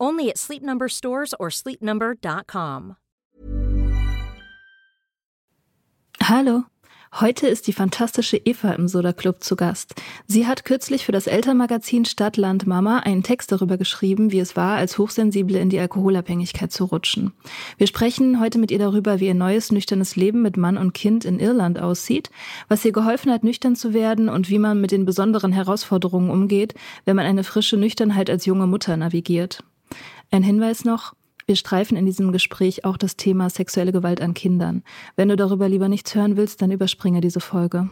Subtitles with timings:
[0.00, 2.96] Only at Sleep Number stores or sleepnumber.com.
[6.22, 6.64] Hallo.
[7.20, 9.94] Heute ist die fantastische Eva im Soda Club zu Gast.
[10.26, 14.56] Sie hat kürzlich für das Elternmagazin Stadt, Land, Mama einen Text darüber geschrieben, wie es
[14.56, 17.32] war, als Hochsensible in die Alkoholabhängigkeit zu rutschen.
[17.78, 21.24] Wir sprechen heute mit ihr darüber, wie ihr neues, nüchternes Leben mit Mann und Kind
[21.24, 22.30] in Irland aussieht,
[22.66, 26.74] was ihr geholfen hat, nüchtern zu werden und wie man mit den besonderen Herausforderungen umgeht,
[27.04, 29.62] wenn man eine frische Nüchternheit als junge Mutter navigiert.
[30.30, 31.14] Ein Hinweis noch,
[31.46, 34.82] wir streifen in diesem Gespräch auch das Thema sexuelle Gewalt an Kindern.
[35.14, 37.90] Wenn du darüber lieber nichts hören willst, dann überspringe diese Folge.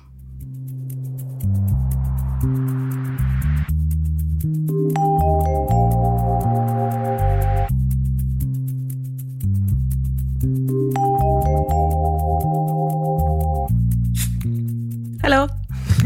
[15.22, 15.46] Hallo.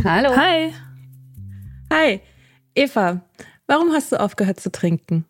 [0.04, 0.36] Hallo.
[0.36, 0.72] Hi.
[1.92, 2.20] Hi.
[2.74, 3.20] Eva,
[3.66, 5.24] warum hast du aufgehört zu trinken?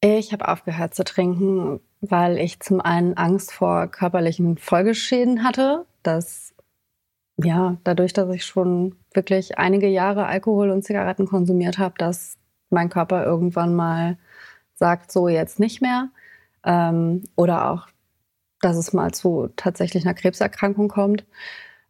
[0.00, 5.86] Ich habe aufgehört zu trinken, weil ich zum einen Angst vor körperlichen Folgeschäden hatte.
[6.02, 6.54] Dass,
[7.36, 12.36] ja, dadurch, dass ich schon wirklich einige Jahre Alkohol und Zigaretten konsumiert habe, dass
[12.70, 14.18] mein Körper irgendwann mal
[14.74, 16.10] sagt, so jetzt nicht mehr.
[16.64, 17.88] Ähm, oder auch,
[18.60, 21.26] dass es mal zu tatsächlich einer Krebserkrankung kommt.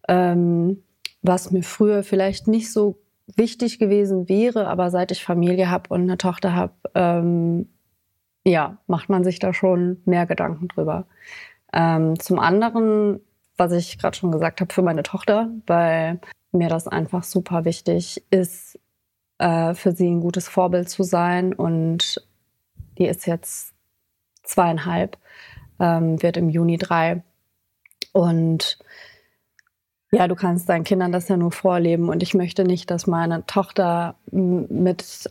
[0.08, 0.82] Ähm,
[1.22, 2.98] was mir früher vielleicht nicht so
[3.34, 7.68] wichtig gewesen wäre, aber seit ich Familie habe und eine Tochter habe, ähm,
[8.46, 11.06] ja, macht man sich da schon mehr Gedanken drüber.
[11.72, 13.20] Ähm, zum anderen,
[13.56, 16.20] was ich gerade schon gesagt habe, für meine Tochter, weil
[16.52, 18.78] mir das einfach super wichtig ist,
[19.38, 21.54] äh, für sie ein gutes Vorbild zu sein.
[21.54, 22.24] Und
[22.98, 23.74] die ist jetzt
[24.44, 25.18] zweieinhalb,
[25.80, 27.24] ähm, wird im Juni drei.
[28.12, 28.78] Und
[30.12, 32.08] ja, du kannst deinen Kindern das ja nur vorleben.
[32.08, 35.30] Und ich möchte nicht, dass meine Tochter mit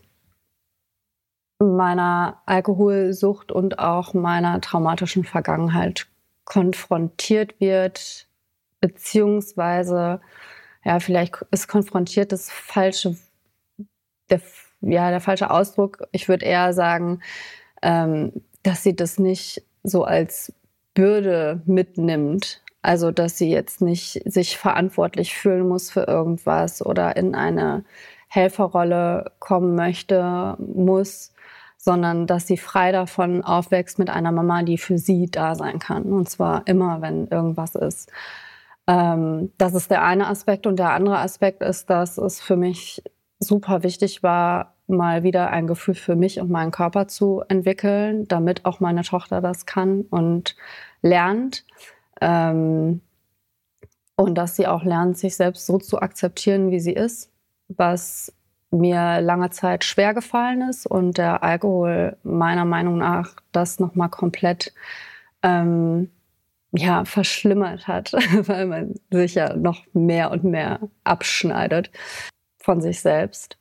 [1.59, 6.07] meiner Alkoholsucht und auch meiner traumatischen Vergangenheit
[6.43, 8.27] konfrontiert wird,
[8.81, 10.21] beziehungsweise,
[10.83, 13.17] ja, vielleicht ist konfrontiert das falsche,
[14.29, 14.41] der,
[14.81, 16.07] ja, der falsche Ausdruck.
[16.11, 17.21] Ich würde eher sagen,
[17.81, 18.33] ähm,
[18.63, 20.53] dass sie das nicht so als
[20.93, 22.61] Bürde mitnimmt.
[22.81, 27.83] Also, dass sie jetzt nicht sich verantwortlich fühlen muss für irgendwas oder in eine
[28.27, 31.33] Helferrolle kommen möchte, muss,
[31.85, 36.03] sondern dass sie frei davon aufwächst mit einer Mama, die für sie da sein kann.
[36.05, 38.11] Und zwar immer, wenn irgendwas ist.
[38.87, 40.65] Ähm, das ist der eine Aspekt.
[40.65, 43.03] Und der andere Aspekt ist, dass es für mich
[43.39, 48.65] super wichtig war, mal wieder ein Gefühl für mich und meinen Körper zu entwickeln, damit
[48.65, 50.55] auch meine Tochter das kann und
[51.03, 51.65] lernt.
[52.19, 53.01] Ähm,
[54.15, 57.31] und dass sie auch lernt, sich selbst so zu akzeptieren, wie sie ist,
[57.67, 58.33] was
[58.79, 64.73] mir lange Zeit schwer gefallen ist und der Alkohol meiner Meinung nach das nochmal komplett
[65.43, 66.09] ähm,
[66.71, 68.13] ja, verschlimmert hat,
[68.47, 71.91] weil man sich ja noch mehr und mehr abschneidet
[72.59, 73.57] von sich selbst.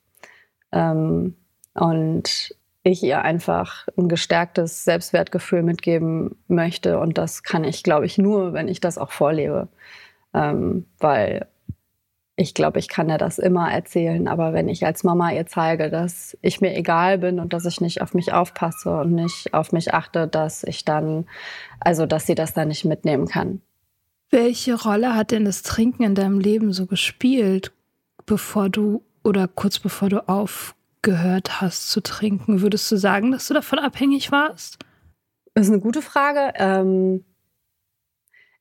[0.72, 1.36] Ähm,
[1.74, 6.98] und ich ihr einfach ein gestärktes Selbstwertgefühl mitgeben möchte.
[7.00, 9.68] Und das kann ich, glaube ich, nur, wenn ich das auch vorlebe.
[10.34, 11.46] Ähm, weil
[12.36, 15.88] ich glaube, ich kann ja das immer erzählen, aber wenn ich als Mama ihr zeige,
[15.88, 19.70] dass ich mir egal bin und dass ich nicht auf mich aufpasse und nicht auf
[19.70, 21.26] mich achte, dass ich dann,
[21.78, 23.60] also dass sie das dann nicht mitnehmen kann.
[24.30, 27.72] Welche Rolle hat denn das Trinken in deinem Leben so gespielt,
[28.26, 32.62] bevor du oder kurz bevor du aufgehört hast zu trinken?
[32.62, 34.78] Würdest du sagen, dass du davon abhängig warst?
[35.54, 36.52] Das ist eine gute Frage.
[36.56, 37.24] Ähm,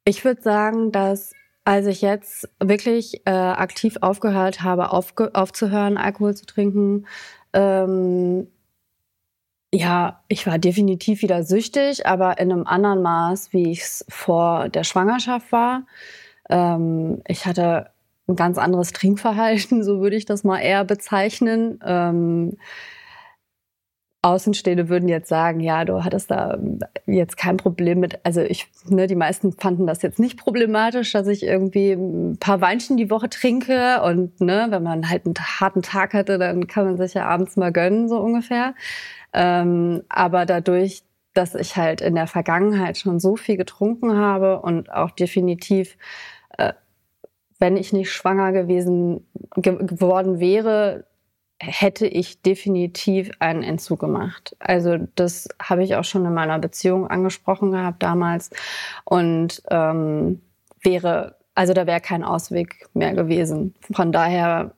[0.06, 1.34] ich würde sagen, dass
[1.65, 7.06] als ich jetzt wirklich äh, aktiv aufgehört habe, aufge aufzuhören, Alkohol zu trinken,
[7.54, 8.48] ähm,
[9.74, 14.69] ja, ich war definitiv wieder süchtig, aber in einem anderen Maß, wie ich es vor
[14.69, 15.88] der Schwangerschaft war.
[16.50, 17.89] Ähm, ich hatte
[18.27, 21.80] ein ganz anderes Trinkverhalten, so würde ich das mal eher bezeichnen.
[21.83, 22.57] Ähm,
[24.24, 26.58] Außenstehende würden jetzt sagen, ja, du hattest da
[27.06, 28.20] jetzt kein Problem mit.
[28.24, 32.62] Also ich, ne, die meisten fanden das jetzt nicht problematisch, dass ich irgendwie ein paar
[32.62, 36.86] Weinchen die Woche trinke und ne, wenn man halt einen harten Tag hatte, dann kann
[36.86, 38.75] man sich ja abends mal gönnen, so ungefähr.
[39.34, 41.04] Ähm, aber dadurch,
[41.34, 45.98] dass ich halt in der Vergangenheit schon so viel getrunken habe und auch definitiv
[46.58, 46.72] äh,
[47.60, 51.06] wenn ich nicht schwanger gewesen ge geworden wäre,
[51.65, 54.56] hätte ich definitiv einen Entzug gemacht.
[54.60, 58.50] Also das habe ich auch schon in meiner Beziehung angesprochen gehabt damals
[59.06, 60.42] und ähm,
[60.81, 63.75] wäre, also da wäre kein Ausweg mehr gewesen.
[63.92, 64.74] Von daher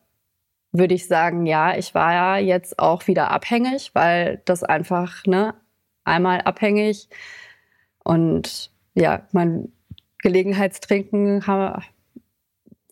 [0.72, 5.56] würde ich sagen, ja, ich war ja jetzt auch wieder abhängig, weil das einfach, ne,
[6.04, 7.10] einmal abhängig
[8.04, 9.72] und ja, mein
[10.20, 11.44] Gelegenheitstrinken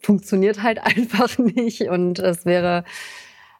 [0.01, 2.83] funktioniert halt einfach nicht und es wäre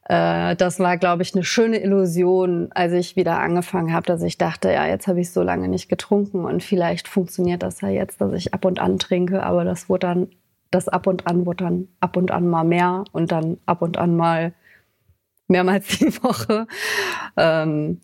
[0.05, 4.37] äh, das war, glaube ich, eine schöne Illusion, als ich wieder angefangen habe, dass ich
[4.37, 8.19] dachte, ja, jetzt habe ich so lange nicht getrunken und vielleicht funktioniert das ja jetzt,
[8.19, 10.27] dass ich ab und an trinke, aber das wurde dann,
[10.71, 13.97] das ab und an wurde dann ab und an mal mehr und dann ab und
[13.97, 14.53] an mal
[15.47, 16.67] mehrmals die Woche.
[17.37, 18.01] Ähm,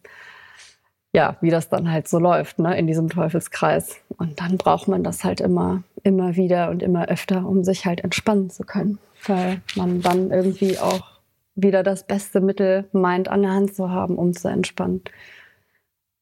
[1.11, 3.97] ja, wie das dann halt so läuft, ne, in diesem Teufelskreis.
[4.17, 8.03] Und dann braucht man das halt immer, immer wieder und immer öfter, um sich halt
[8.03, 11.19] entspannen zu können, weil man dann irgendwie auch
[11.61, 15.01] wieder das beste Mittel meint, an der Hand zu haben, um zu entspannen.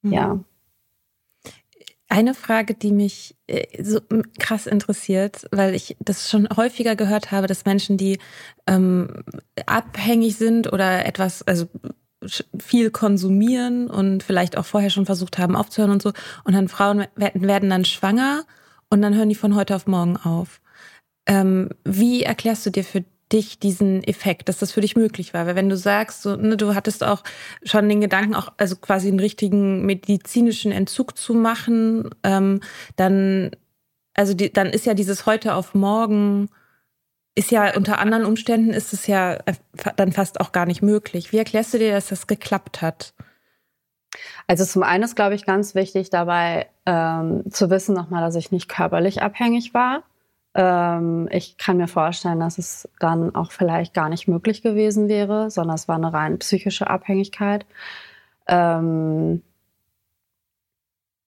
[0.01, 0.13] Mhm.
[0.13, 0.39] Ja.
[2.09, 3.99] Eine Frage, die mich äh, so
[4.39, 8.17] krass interessiert, weil ich das schon häufiger gehört habe, dass Menschen, die
[8.65, 9.23] ähm,
[9.65, 11.67] abhängig sind oder etwas, also
[12.57, 16.13] viel konsumieren und vielleicht auch vorher schon versucht haben aufzuhören und so,
[16.45, 18.45] und dann Frauen werden dann schwanger
[18.89, 20.61] und dann hören die von heute auf morgen auf.
[21.27, 25.45] Ähm, wie erklärst du dir für dich diesen Effekt, dass das für dich möglich war?
[25.45, 27.23] Weil wenn du sagst, so, ne, du hattest auch
[27.63, 32.61] schon den Gedanken, auch also quasi einen richtigen medizinischen Entzug zu machen, ähm,
[32.95, 33.51] dann,
[34.13, 36.49] also die, dann ist ja dieses heute auf morgen,
[37.35, 39.53] ist ja unter anderen Umständen ist es ja äh,
[39.95, 41.31] dann fast auch gar nicht möglich.
[41.31, 43.13] Wie erklärst du dir, dass das geklappt hat?
[44.47, 48.51] Also zum einen ist, glaube ich, ganz wichtig dabei ähm, zu wissen nochmal, dass ich
[48.51, 50.03] nicht körperlich abhängig war.
[50.57, 55.51] Ähm, ich kann mir vorstellen, dass es dann auch vielleicht gar nicht möglich gewesen wäre,
[55.51, 57.65] sondern es war eine rein psychische Abhängigkeit.
[58.47, 59.43] Ähm,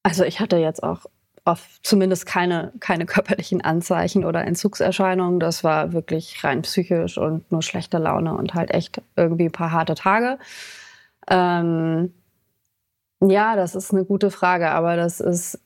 [0.03, 1.07] also ich hatte jetzt auch
[1.45, 5.41] oft zumindest keine, keine körperlichen Anzeichen oder Entzugserscheinungen.
[5.41, 9.73] Das war wirklich rein psychisch und nur schlechte Laune und halt echt irgendwie ein paar
[9.73, 10.39] harte Tage.
[11.29, 12.13] Ähm,
[13.23, 15.61] ja, das ist eine gute Frage, aber das ist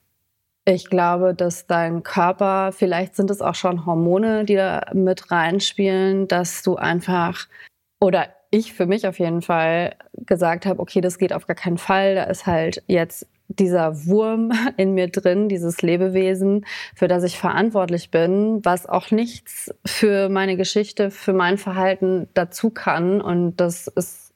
[0.66, 6.26] ich glaube, dass dein Körper, vielleicht sind es auch schon Hormone, die da mit reinspielen,
[6.26, 7.46] dass du einfach,
[8.00, 11.76] oder ich für mich auf jeden Fall gesagt habe, okay, das geht auf gar keinen
[11.76, 12.14] Fall.
[12.14, 18.10] Da ist halt jetzt dieser Wurm in mir drin, dieses Lebewesen, für das ich verantwortlich
[18.10, 23.20] bin, was auch nichts für meine Geschichte, für mein Verhalten dazu kann.
[23.20, 24.32] Und das ist,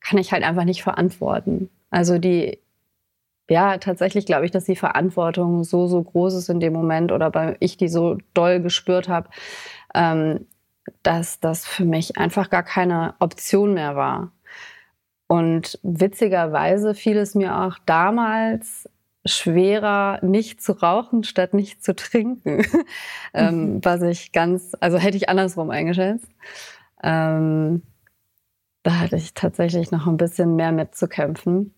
[0.00, 1.70] kann ich halt einfach nicht verantworten.
[1.90, 2.58] Also die
[3.48, 7.34] ja, tatsächlich glaube ich, dass die Verantwortung so, so groß ist in dem Moment oder
[7.34, 9.28] weil ich die so doll gespürt habe,
[9.94, 10.46] ähm,
[11.02, 14.32] dass das für mich einfach gar keine Option mehr war.
[15.26, 18.88] Und witzigerweise fiel es mir auch damals
[19.26, 22.64] schwerer, nicht zu rauchen, statt nicht zu trinken.
[23.34, 23.84] ähm, mhm.
[23.84, 26.28] was ich ganz, also hätte ich andersrum eingeschätzt.
[27.02, 27.82] Ähm,
[28.82, 31.72] da hatte ich tatsächlich noch ein bisschen mehr mitzukämpfen.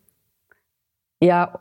[1.20, 1.60] Ja,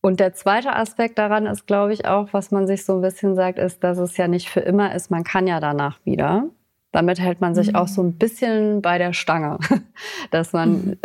[0.00, 3.34] und der zweite Aspekt daran ist, glaube ich, auch, was man sich so ein bisschen
[3.34, 6.44] sagt, ist, dass es ja nicht für immer ist, man kann ja danach wieder.
[6.92, 7.74] Damit hält man sich mhm.
[7.74, 9.58] auch so ein bisschen bei der Stange,
[10.30, 10.98] dass man mhm.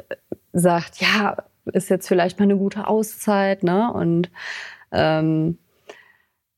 [0.53, 3.91] sagt, ja, ist jetzt vielleicht mal eine gute Auszeit, ne?
[3.91, 4.29] Und
[4.91, 5.57] ähm,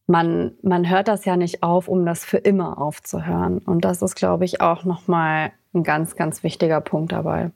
[0.08, 3.60] man, man hört das ja nicht auf, um das für immer aufzuhören.
[3.60, 7.51] Und das ist, glaube ich, auch nochmal ein ganz, ganz wichtiger Punkt dabei.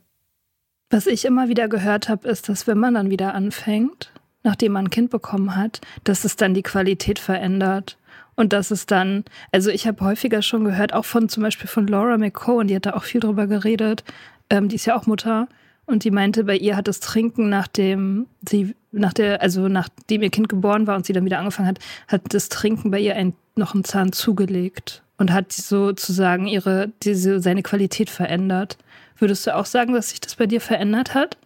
[0.90, 4.12] Was ich immer wieder gehört habe, ist, dass wenn man dann wieder anfängt,
[4.44, 7.98] nachdem man ein Kind bekommen hat, dass es dann die Qualität verändert.
[8.36, 11.88] Und dass es dann, also ich habe häufiger schon gehört, auch von zum Beispiel von
[11.88, 14.04] Laura McCohen, die hat da auch viel drüber geredet,
[14.52, 15.48] ähm, die ist ja auch Mutter,
[15.88, 20.30] und die meinte, bei ihr hat das Trinken, nachdem sie, nach der, also nachdem ihr
[20.30, 21.80] Kind geboren war und sie dann wieder angefangen hat,
[22.10, 27.40] hat das Trinken bei ihr ein, noch einen Zahn zugelegt und hat sozusagen ihre, diese,
[27.40, 28.78] seine Qualität verändert.
[29.18, 31.38] Würdest du auch sagen, dass sich das bei dir verändert hat?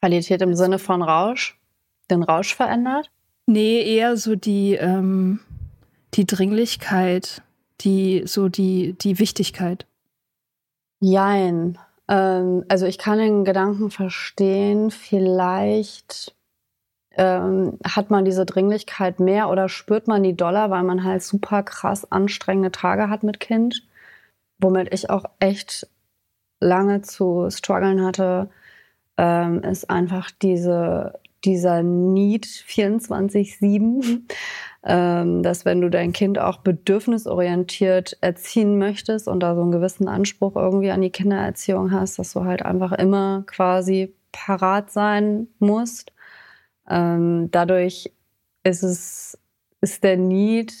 [0.00, 1.58] Qualität im Sinne von Rausch?
[2.10, 3.10] Den Rausch verändert?
[3.46, 5.40] Nee, eher so die, ähm,
[6.14, 7.42] die Dringlichkeit,
[7.80, 9.86] die, so die, die Wichtigkeit.
[11.00, 11.78] Jein.
[12.08, 16.34] Ähm, also ich kann den Gedanken verstehen, vielleicht
[17.16, 21.62] ähm, hat man diese Dringlichkeit mehr oder spürt man die doller, weil man halt super
[21.62, 23.86] krass anstrengende Tage hat mit Kind,
[24.58, 25.88] womit ich auch echt
[26.62, 28.48] lange zu strugglen hatte,
[29.18, 34.22] ähm, ist einfach diese, dieser Need 24-7
[34.84, 40.08] ähm, dass wenn du dein Kind auch bedürfnisorientiert erziehen möchtest und da so einen gewissen
[40.08, 46.12] Anspruch irgendwie an die Kindererziehung hast, dass du halt einfach immer quasi parat sein musst.
[46.88, 48.12] Ähm, dadurch
[48.64, 49.38] ist es,
[49.80, 50.74] ist der Need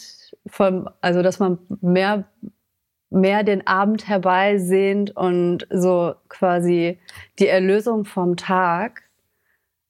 [0.46, 2.24] vom, also dass man mehr,
[3.12, 6.98] mehr den Abend herbeisehnt und so quasi
[7.38, 9.02] die Erlösung vom Tag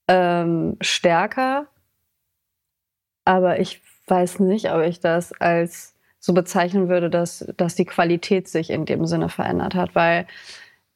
[0.09, 1.67] ähm, stärker.
[3.25, 8.49] Aber ich weiß nicht, ob ich das als so bezeichnen würde, dass, dass die Qualität
[8.49, 10.27] sich in dem Sinne verändert hat, weil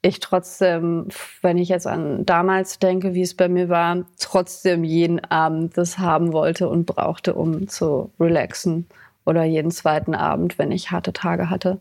[0.02, 1.08] ich trotzdem,
[1.42, 5.98] wenn ich jetzt an damals denke, wie es bei mir war, trotzdem jeden Abend das
[5.98, 8.86] haben wollte und brauchte, um zu relaxen
[9.24, 11.80] oder jeden zweiten Abend, wenn ich harte Tage hatte.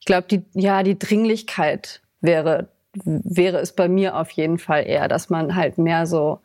[0.00, 2.68] Ich glaube, die, ja, die Dringlichkeit wäre,
[3.04, 6.40] wäre es bei mir auf jeden Fall eher, dass man halt mehr so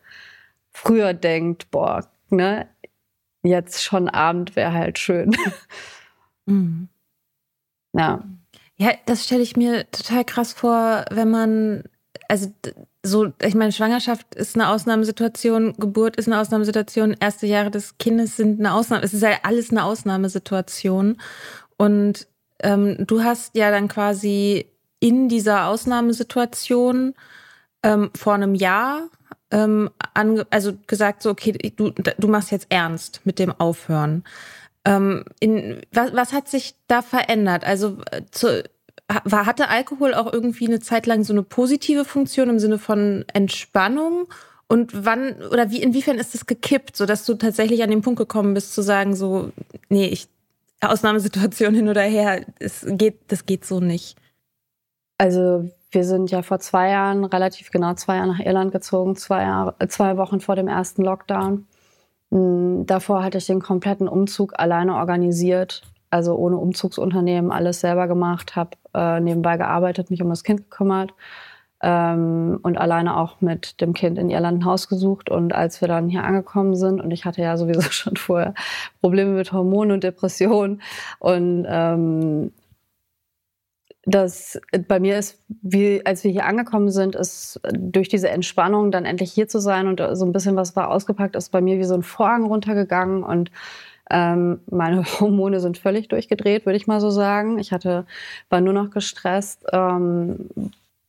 [0.71, 2.67] früher denkt, boah, ne,
[3.43, 5.35] jetzt schon Abend wäre halt schön.
[6.47, 6.89] Mhm.
[7.93, 8.23] Ja.
[8.77, 11.83] Ja, das stelle ich mir total krass vor, wenn man,
[12.27, 12.51] also
[13.03, 18.37] so, ich meine, Schwangerschaft ist eine Ausnahmesituation, Geburt ist eine Ausnahmesituation, erste Jahre des Kindes
[18.37, 21.21] sind eine Ausnahme, es ist ja alles eine Ausnahmesituation.
[21.77, 22.27] Und
[22.63, 24.67] ähm, du hast ja dann quasi
[24.99, 27.13] in dieser Ausnahmesituation
[27.83, 29.09] ähm, vor einem Jahr
[29.51, 29.89] ähm,
[30.49, 34.23] also gesagt, so, okay, du, du machst jetzt ernst mit dem Aufhören.
[34.85, 37.65] Ähm, in, was, was hat sich da verändert?
[37.65, 38.63] Also äh, zu,
[39.25, 43.25] war, hatte Alkohol auch irgendwie eine Zeit lang so eine positive Funktion im Sinne von
[43.33, 44.27] Entspannung?
[44.67, 48.53] Und wann oder wie inwiefern ist das gekippt, sodass du tatsächlich an den Punkt gekommen
[48.53, 49.51] bist zu sagen, so,
[49.89, 50.29] nee, ich
[50.81, 54.17] Ausnahmesituation hin oder her, es geht, das geht so nicht.
[55.17, 59.43] Also wir sind ja vor zwei Jahren, relativ genau zwei Jahre nach Irland gezogen, zwei,
[59.43, 61.67] Jahre, zwei Wochen vor dem ersten Lockdown.
[62.31, 68.55] Hm, davor hatte ich den kompletten Umzug alleine organisiert, also ohne Umzugsunternehmen, alles selber gemacht,
[68.55, 71.13] habe äh, nebenbei gearbeitet, mich um das Kind gekümmert
[71.81, 75.29] ähm, und alleine auch mit dem Kind in Irland ein Haus gesucht.
[75.29, 78.53] Und als wir dann hier angekommen sind, und ich hatte ja sowieso schon vorher
[79.01, 80.81] Probleme mit Hormonen und Depressionen
[81.19, 82.51] und ähm,
[84.03, 89.05] das bei mir ist, wie als wir hier angekommen sind, ist durch diese Entspannung dann
[89.05, 91.83] endlich hier zu sein und so ein bisschen was war ausgepackt, ist bei mir wie
[91.83, 93.51] so ein Vorhang runtergegangen und
[94.09, 97.59] ähm, meine Hormone sind völlig durchgedreht, würde ich mal so sagen.
[97.59, 98.05] Ich hatte,
[98.49, 99.65] war nur noch gestresst.
[99.71, 100.49] Ähm,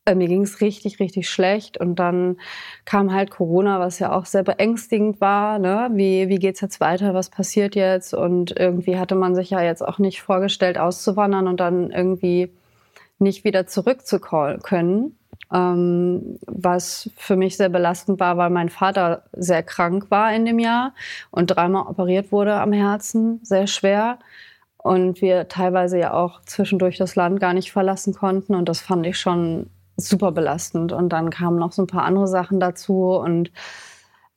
[0.04, 1.78] äh, mir ging es richtig, richtig schlecht.
[1.78, 2.38] Und dann
[2.84, 5.58] kam halt Corona, was ja auch sehr beängstigend war.
[5.58, 5.90] Ne?
[5.92, 7.14] Wie, wie geht es jetzt weiter?
[7.14, 8.14] Was passiert jetzt?
[8.14, 12.52] Und irgendwie hatte man sich ja jetzt auch nicht vorgestellt, auszuwandern und dann irgendwie
[13.18, 15.16] nicht wieder zurück zu können.
[15.52, 20.58] Ähm, was für mich sehr belastend war, weil mein Vater sehr krank war in dem
[20.58, 20.94] Jahr
[21.30, 24.18] und dreimal operiert wurde am Herzen, sehr schwer.
[24.78, 28.54] Und wir teilweise ja auch zwischendurch das Land gar nicht verlassen konnten.
[28.54, 30.92] Und das fand ich schon super belastend.
[30.92, 33.52] Und dann kamen noch so ein paar andere Sachen dazu und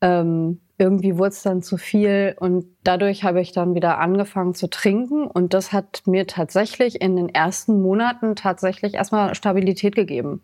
[0.01, 4.69] ähm, irgendwie wurde es dann zu viel und dadurch habe ich dann wieder angefangen zu
[4.69, 10.41] trinken und das hat mir tatsächlich in den ersten Monaten tatsächlich erstmal Stabilität gegeben.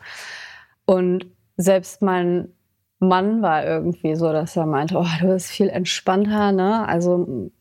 [0.85, 1.27] Und
[1.57, 2.53] selbst mein
[2.99, 6.87] Mann war irgendwie so, dass er meinte, oh, du bist viel entspannter, ne?
[6.87, 7.51] Also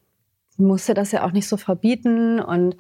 [0.57, 2.77] musste das ja auch nicht so verbieten und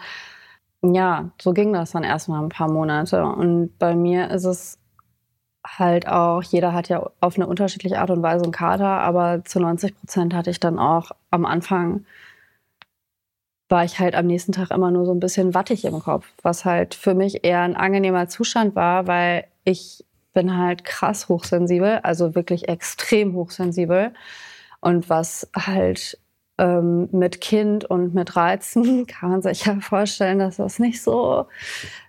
[0.83, 3.25] ja, so ging das dann erstmal ein paar Monate.
[3.25, 4.79] Und bei mir ist es
[5.67, 9.61] halt auch, jeder hat ja auf eine unterschiedliche Art und Weise einen Kater, aber zu
[9.61, 12.07] 90 Prozent hatte ich dann auch am Anfang,
[13.69, 16.65] war ich halt am nächsten Tag immer nur so ein bisschen wattig im Kopf, was
[16.65, 22.35] halt für mich eher ein angenehmer Zustand war, weil ich bin halt krass hochsensibel, also
[22.35, 24.13] wirklich extrem hochsensibel.
[24.81, 26.19] Und was halt
[26.61, 31.47] ähm, mit Kind und mit Reizen kann man sich ja vorstellen, dass das nicht so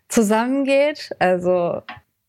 [0.09, 1.11] zusammengeht.
[1.19, 1.81] Also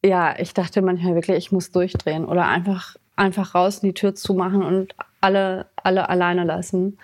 [0.05, 4.63] ja, ich dachte manchmal wirklich, ich muss durchdrehen oder einfach, einfach raus die Tür zumachen
[4.63, 6.99] und alle, alle alleine lassen.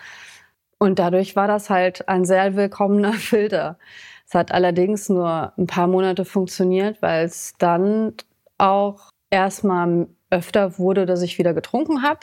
[0.78, 3.78] Und dadurch war das halt ein sehr willkommener Filter.
[4.26, 8.14] Es hat allerdings nur ein paar Monate funktioniert, weil es dann
[8.56, 12.20] auch erstmal öfter wurde, dass ich wieder getrunken habe.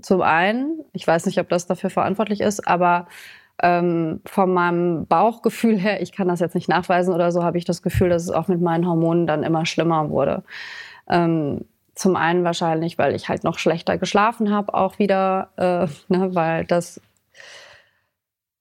[0.00, 3.06] Zum einen, ich weiß nicht, ob das dafür verantwortlich ist, aber
[3.62, 7.64] ähm, von meinem Bauchgefühl her, ich kann das jetzt nicht nachweisen oder so, habe ich
[7.64, 10.42] das Gefühl, dass es auch mit meinen Hormonen dann immer schlimmer wurde.
[11.08, 16.34] Ähm, zum einen wahrscheinlich, weil ich halt noch schlechter geschlafen habe, auch wieder, äh, ne,
[16.34, 17.00] weil das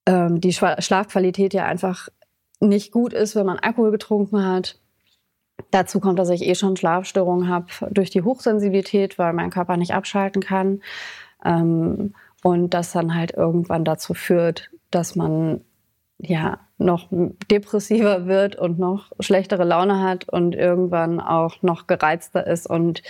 [0.06, 2.08] ähm, die Schlafqualität ja einfach
[2.62, 4.80] nicht gut ist, wenn man Alkohol getrunken hat.
[5.72, 9.94] Dazu kommt, dass ich eh schon Schlafstörungen habe durch die Hochsensibilität, weil mein Körper nicht
[9.94, 10.82] abschalten kann.
[11.44, 12.13] Ähm,
[12.44, 15.62] und das dann halt irgendwann dazu führt, dass man
[16.20, 17.08] ja noch
[17.50, 22.70] depressiver wird und noch schlechtere Laune hat und irgendwann auch noch gereizter ist.
[22.70, 23.01] Und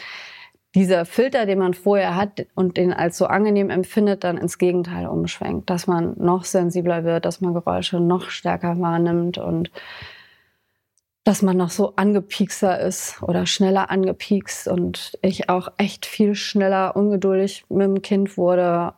[0.75, 5.07] dieser Filter, den man vorher hat und den als so angenehm empfindet, dann ins Gegenteil
[5.07, 9.71] umschwenkt, dass man noch sensibler wird, dass man Geräusche noch stärker wahrnimmt und
[11.25, 16.95] dass man noch so angepiekster ist oder schneller angepiekst und ich auch echt viel schneller
[16.95, 18.93] ungeduldig mit dem Kind wurde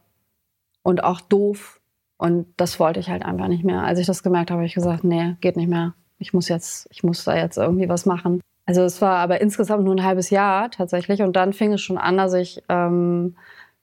[0.83, 1.77] und auch doof
[2.17, 3.83] und das wollte ich halt einfach nicht mehr.
[3.83, 5.93] Als ich das gemerkt habe, habe ich gesagt, nee, geht nicht mehr.
[6.19, 8.41] Ich muss jetzt, ich muss da jetzt irgendwie was machen.
[8.65, 11.21] Also es war aber insgesamt nur ein halbes Jahr tatsächlich.
[11.21, 13.35] Und dann fing es schon an, dass ich ähm,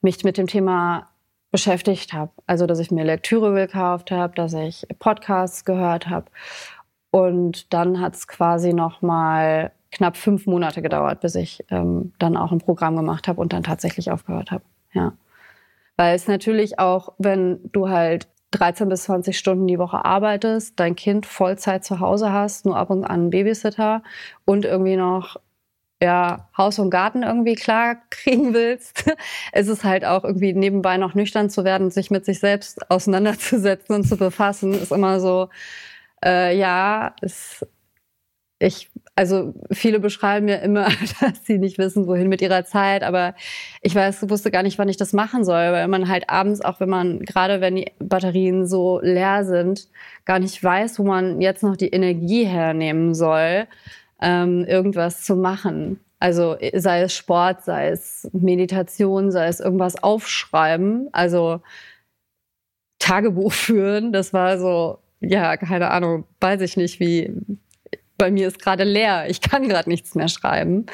[0.02, 1.08] mich mit dem Thema
[1.52, 2.32] beschäftigt habe.
[2.46, 6.26] Also dass ich mir Lektüre gekauft habe, dass ich Podcasts gehört habe.
[7.14, 12.36] Und dann hat es quasi noch mal knapp fünf Monate gedauert, bis ich ähm, dann
[12.36, 14.64] auch ein Programm gemacht habe und dann tatsächlich aufgehört habe.
[14.94, 15.12] Ja.
[15.96, 20.96] Weil es natürlich auch, wenn du halt 13 bis 20 Stunden die Woche arbeitest, dein
[20.96, 24.02] Kind Vollzeit zu Hause hast, nur ab und an einen Babysitter
[24.44, 25.36] und irgendwie noch
[26.02, 29.04] ja, Haus und Garten irgendwie klar kriegen willst,
[29.52, 33.94] ist es halt auch irgendwie nebenbei noch nüchtern zu werden, sich mit sich selbst auseinanderzusetzen
[33.94, 35.48] und zu befassen, ist immer so,
[36.24, 37.66] äh, ja, ist,
[38.58, 40.88] ich also viele beschreiben mir immer,
[41.20, 43.34] dass sie nicht wissen, wohin mit ihrer Zeit, aber
[43.80, 46.80] ich weiß, wusste gar nicht, wann ich das machen soll, weil man halt abends, auch
[46.80, 49.88] wenn man, gerade wenn die Batterien so leer sind,
[50.24, 53.66] gar nicht weiß, wo man jetzt noch die Energie hernehmen soll,
[54.20, 56.00] ähm, irgendwas zu machen.
[56.18, 61.60] Also sei es Sport, sei es Meditation, sei es irgendwas aufschreiben, also
[62.98, 67.32] Tagebuch führen, das war so, ja, keine Ahnung, weiß ich nicht, wie,
[68.16, 70.86] bei mir ist gerade leer, ich kann gerade nichts mehr schreiben.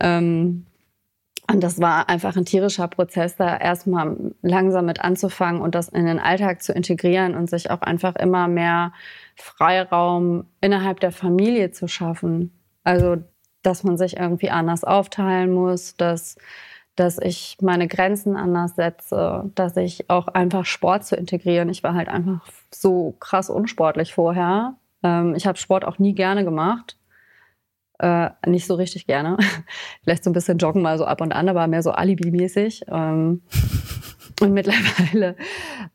[0.00, 0.66] Ähm,
[1.50, 6.06] und das war einfach ein tierischer Prozess, da erstmal langsam mit anzufangen und das in
[6.06, 8.92] den Alltag zu integrieren und sich auch einfach immer mehr
[9.36, 12.50] Freiraum innerhalb der Familie zu schaffen.
[12.82, 13.16] Also,
[13.62, 16.36] dass man sich irgendwie anders aufteilen muss, dass,
[16.96, 21.68] dass ich meine Grenzen anders setze, dass ich auch einfach Sport zu integrieren.
[21.68, 26.44] Ich war halt einfach so krass unsportlich vorher ähm, ich habe Sport auch nie gerne
[26.44, 26.96] gemacht.
[28.00, 29.36] Äh, nicht so richtig gerne.
[30.02, 32.86] Vielleicht so ein bisschen joggen mal so ab und an, aber mehr so Alibi-mäßig.
[32.88, 33.42] Ähm,
[34.40, 35.36] und mittlerweile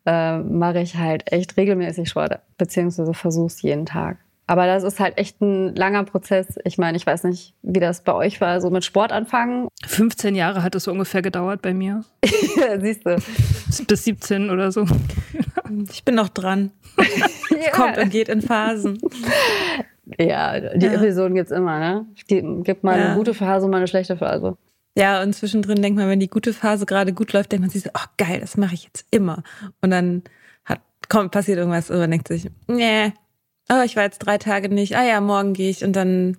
[0.06, 4.20] äh, mache ich halt echt regelmäßig Sport, beziehungsweise versuche es jeden Tag.
[4.50, 6.58] Aber das ist halt echt ein langer Prozess.
[6.64, 9.68] Ich meine, ich weiß nicht, wie das bei euch war, so mit Sport anfangen.
[9.86, 12.04] 15 Jahre hat es so ungefähr gedauert bei mir.
[12.80, 13.18] Siehst du.
[13.88, 14.88] Bis 17 oder so.
[15.92, 16.72] Ich bin noch dran.
[16.98, 17.70] ja.
[17.74, 18.98] Kommt und geht in Phasen.
[20.18, 20.94] Ja, die ja.
[20.94, 22.08] Episoden gibt es immer, ne?
[22.18, 23.06] Es gibt mal ja.
[23.06, 24.58] eine gute Phase und mal eine schlechte Phase.
[24.98, 27.84] Ja, und zwischendrin denkt man, wenn die gute Phase gerade gut läuft, denkt man sich
[27.84, 29.44] so, oh geil, das mache ich jetzt immer.
[29.82, 30.24] Und dann
[30.66, 33.14] hat, kommt, passiert irgendwas und man denkt sich, nee,
[33.72, 36.38] oh, ich war jetzt drei Tage nicht, ah ja, morgen gehe ich und dann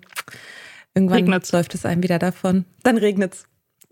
[0.93, 1.51] irgendwann regnet's.
[1.51, 2.65] läuft es einem wieder davon.
[2.83, 3.45] Dann regnet es.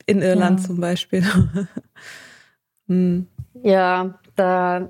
[0.06, 0.66] In Irland ja.
[0.66, 1.24] zum Beispiel.
[2.88, 3.28] hm.
[3.62, 4.90] Ja, da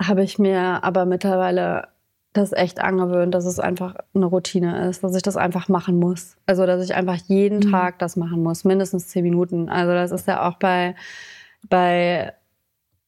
[0.00, 1.88] habe ich mir aber mittlerweile
[2.32, 6.36] das echt angewöhnt, dass es einfach eine Routine ist, dass ich das einfach machen muss.
[6.46, 7.70] Also, dass ich einfach jeden mhm.
[7.72, 9.68] Tag das machen muss, mindestens zehn Minuten.
[9.68, 10.94] Also, das ist ja auch bei,
[11.68, 12.34] bei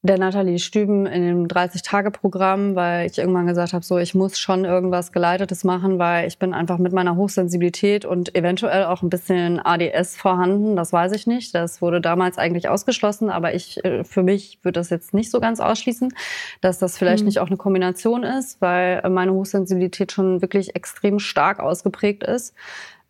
[0.08, 4.64] der Nathalie Stüben in dem 30-Tage-Programm, weil ich irgendwann gesagt habe, so ich muss schon
[4.64, 9.60] irgendwas Geleitetes machen, weil ich bin einfach mit meiner Hochsensibilität und eventuell auch ein bisschen
[9.64, 11.54] ADS vorhanden, das weiß ich nicht.
[11.54, 15.40] Das wurde damals eigentlich ausgeschlossen, aber ich äh, für mich würde das jetzt nicht so
[15.40, 16.12] ganz ausschließen,
[16.60, 17.26] dass das vielleicht mhm.
[17.26, 22.54] nicht auch eine Kombination ist, weil meine Hochsensibilität schon wirklich extrem stark ausgeprägt ist.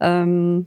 [0.00, 0.66] Ähm,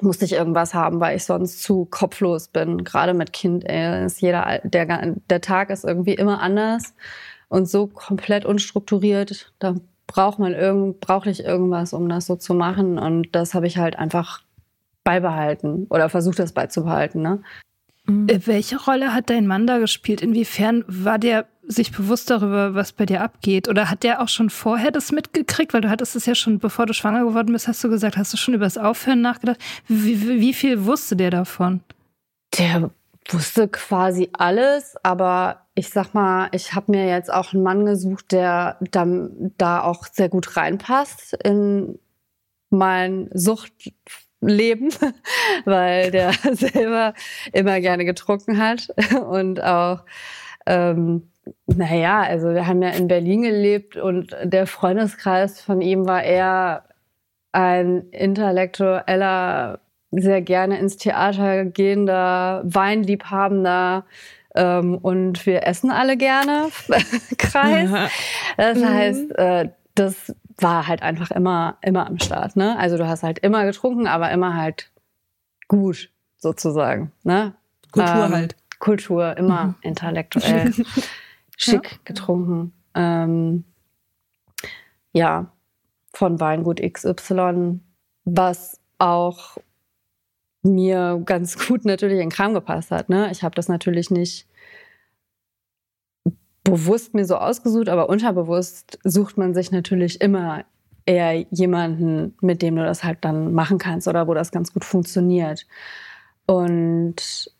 [0.00, 2.84] musste ich irgendwas haben, weil ich sonst zu kopflos bin.
[2.84, 6.94] Gerade mit Kind, ey, ist jeder, der, der Tag ist irgendwie immer anders
[7.48, 9.52] und so komplett unstrukturiert.
[9.58, 9.76] Da
[10.06, 12.98] braucht man irgend, brauche ich irgendwas, um das so zu machen.
[12.98, 14.42] Und das habe ich halt einfach
[15.04, 17.22] beibehalten oder versucht, das beizubehalten.
[17.22, 17.42] Ne?
[18.06, 18.28] Mhm.
[18.28, 20.20] Äh, welche Rolle hat dein Mann da gespielt?
[20.20, 23.68] Inwiefern war der sich bewusst darüber, was bei dir abgeht?
[23.68, 25.74] Oder hat der auch schon vorher das mitgekriegt?
[25.74, 28.32] Weil du hattest es ja schon, bevor du schwanger geworden bist, hast du gesagt, hast
[28.32, 29.58] du schon über das Aufhören nachgedacht?
[29.88, 31.80] Wie, wie, viel wusste der davon?
[32.58, 32.90] Der
[33.30, 38.32] wusste quasi alles, aber ich sag mal, ich habe mir jetzt auch einen Mann gesucht,
[38.32, 39.06] der da,
[39.58, 41.98] da auch sehr gut reinpasst in
[42.70, 44.92] mein Suchtleben,
[45.64, 47.14] weil der selber
[47.52, 48.88] immer gerne getrunken hat
[49.26, 50.04] und auch
[50.66, 51.30] ähm,
[51.66, 56.84] naja, also wir haben ja in Berlin gelebt und der Freundeskreis von ihm war eher
[57.52, 59.80] ein intellektueller,
[60.10, 64.04] sehr gerne ins Theater gehender, Weinliebhabender
[64.54, 66.68] ähm, und wir essen alle gerne
[67.38, 67.90] Kreis.
[68.56, 68.88] Das mhm.
[68.88, 72.56] heißt, äh, das war halt einfach immer, immer am Start.
[72.56, 72.78] Ne?
[72.78, 74.90] Also du hast halt immer getrunken, aber immer halt
[75.68, 77.12] gut sozusagen.
[77.22, 77.54] Ne?
[77.90, 78.56] Kultur ähm, halt.
[78.78, 79.74] Kultur, immer mhm.
[79.82, 80.72] intellektuell.
[81.56, 81.98] schick ja.
[82.04, 82.72] getrunken.
[82.94, 83.64] Ähm,
[85.12, 85.52] ja,
[86.12, 87.80] von Weingut XY,
[88.24, 89.58] was auch
[90.62, 93.08] mir ganz gut natürlich in den Kram gepasst hat.
[93.08, 93.30] Ne?
[93.30, 94.48] Ich habe das natürlich nicht
[96.64, 100.64] bewusst mir so ausgesucht, aber unterbewusst sucht man sich natürlich immer
[101.04, 104.84] eher jemanden, mit dem du das halt dann machen kannst oder wo das ganz gut
[104.84, 105.66] funktioniert.
[106.46, 107.52] Und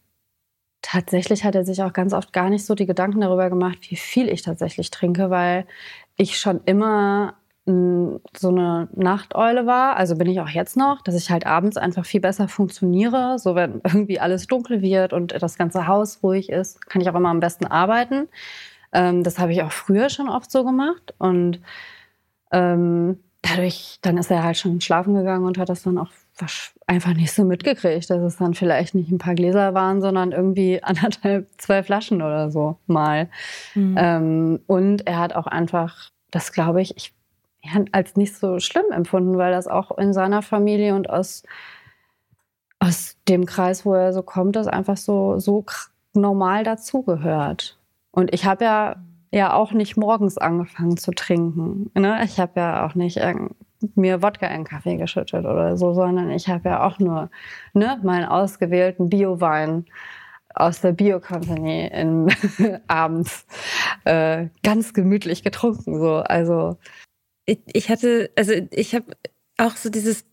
[0.85, 3.97] tatsächlich hat er sich auch ganz oft gar nicht so die Gedanken darüber gemacht, wie
[3.97, 5.67] viel ich tatsächlich trinke, weil
[6.17, 7.35] ich schon immer
[7.67, 12.05] so eine Nachteule war, also bin ich auch jetzt noch, dass ich halt abends einfach
[12.05, 13.39] viel besser funktioniere.
[13.39, 17.15] So wenn irgendwie alles dunkel wird und das ganze Haus ruhig ist, kann ich auch
[17.15, 18.29] immer am besten arbeiten.
[18.93, 21.61] Ähm, das habe ich auch früher schon oft so gemacht und
[22.53, 26.11] ähm, dadurch, dann ist er halt schon schlafen gegangen und hat das dann auch
[26.87, 30.83] einfach nicht so mitgekriegt, dass es dann vielleicht nicht ein paar Gläser waren, sondern irgendwie
[30.83, 33.29] anderthalb, zwei Flaschen oder so mal.
[33.75, 33.95] Mhm.
[33.99, 37.15] Ähm, und er hat auch einfach, das glaube ich, ich
[37.93, 41.45] als nicht so schlimm empfunden, weil das auch in seiner Familie und aus,
[42.79, 45.65] aus dem Kreis, wo er so kommt, das einfach so, so
[46.13, 47.79] normal dazugehört.
[48.11, 48.97] Und ich habe ja
[49.35, 51.91] ja auch nicht morgens angefangen zu trinken.
[51.95, 52.21] Ne?
[52.25, 53.19] Ich habe ja auch nicht
[53.95, 57.31] mir Wodka in Kaffee geschüttet oder so, sondern ich habe ja auch nur
[57.73, 59.87] ne, meinen ausgewählten Bio-Wein
[60.55, 62.33] aus der Bio Company in,
[62.87, 63.47] abends
[64.05, 65.99] äh, ganz gemütlich getrunken.
[65.99, 66.17] So.
[66.17, 66.77] Also
[67.47, 69.07] ich, ich hatte, also ich habe
[69.59, 70.25] auch so dieses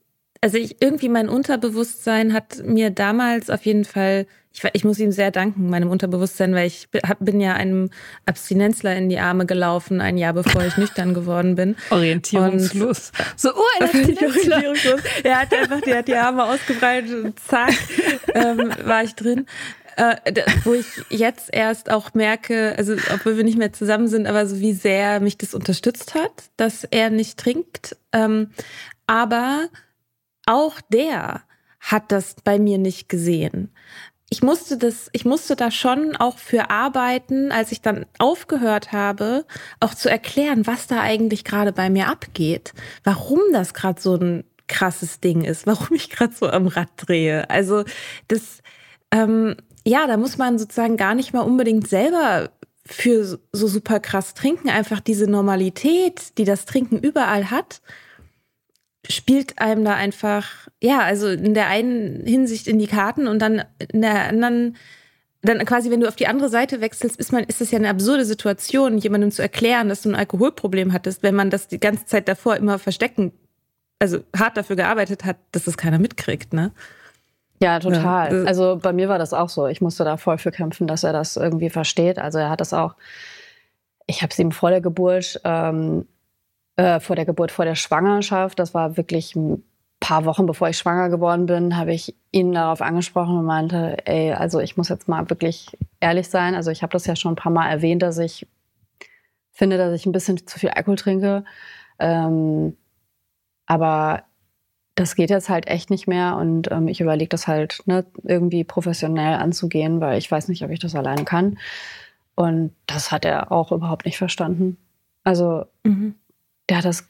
[0.41, 5.11] also ich, irgendwie mein Unterbewusstsein hat mir damals auf jeden Fall, ich, ich muss ihm
[5.11, 7.89] sehr danken, meinem Unterbewusstsein, weil ich bin ja einem
[8.25, 11.75] Abstinenzler in die Arme gelaufen, ein Jahr bevor ich nüchtern geworden bin.
[11.89, 13.11] Orientierungslos.
[13.17, 14.99] Und so, oh, ein Orientierungslos.
[15.23, 17.73] Er hat einfach, der hat die Arme ausgebreitet und zack,
[18.33, 19.45] ähm, war ich drin.
[19.97, 20.15] Äh,
[20.63, 24.59] wo ich jetzt erst auch merke, also obwohl wir nicht mehr zusammen sind, aber so
[24.59, 27.97] wie sehr mich das unterstützt hat, dass er nicht trinkt.
[28.13, 28.51] Ähm,
[29.05, 29.67] aber
[30.45, 31.41] auch der
[31.81, 33.71] hat das bei mir nicht gesehen.
[34.33, 39.45] Ich musste das, ich musste da schon auch für arbeiten, als ich dann aufgehört habe,
[39.81, 42.71] auch zu erklären, was da eigentlich gerade bei mir abgeht,
[43.03, 47.49] warum das gerade so ein krasses Ding ist, warum ich gerade so am Rad drehe.
[47.49, 47.83] Also
[48.29, 48.59] das,
[49.11, 52.51] ähm, ja, da muss man sozusagen gar nicht mal unbedingt selber
[52.85, 57.81] für so super krass trinken, einfach diese Normalität, die das Trinken überall hat,
[59.09, 63.63] spielt einem da einfach, ja, also in der einen Hinsicht in die Karten und dann
[63.91, 64.77] in der anderen,
[65.41, 67.89] dann quasi, wenn du auf die andere Seite wechselst, ist man, ist das ja eine
[67.89, 72.05] absurde Situation, jemandem zu erklären, dass du ein Alkoholproblem hattest, wenn man das die ganze
[72.05, 73.31] Zeit davor immer verstecken
[74.01, 76.71] also hart dafür gearbeitet hat, dass das keiner mitkriegt, ne?
[77.61, 78.35] Ja, total.
[78.35, 78.43] Ja.
[78.45, 79.67] Also bei mir war das auch so.
[79.67, 82.17] Ich musste da voll für kämpfen, dass er das irgendwie versteht.
[82.17, 82.95] Also er hat das auch,
[84.07, 86.07] ich habe es ihm vor der Geburt, ähm,
[86.75, 89.63] äh, vor der Geburt, vor der Schwangerschaft, das war wirklich ein
[90.01, 94.33] paar Wochen bevor ich schwanger geworden bin, habe ich ihn darauf angesprochen und meinte, ey,
[94.33, 96.55] also ich muss jetzt mal wirklich ehrlich sein.
[96.55, 98.47] Also ich habe das ja schon ein paar Mal erwähnt, dass ich
[99.51, 101.45] finde, dass ich ein bisschen zu viel Alkohol trinke.
[101.99, 102.75] Ähm,
[103.67, 104.23] aber
[104.95, 108.63] das geht jetzt halt echt nicht mehr und ähm, ich überlege das halt ne, irgendwie
[108.63, 111.59] professionell anzugehen, weil ich weiß nicht, ob ich das alleine kann.
[112.35, 114.77] Und das hat er auch überhaupt nicht verstanden.
[115.23, 116.15] Also mhm.
[116.71, 117.05] Der hat das,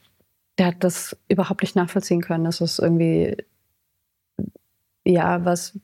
[0.58, 2.46] der hat das überhaupt nicht nachvollziehen können.
[2.46, 3.38] Das ist irgendwie
[5.06, 5.78] ja was,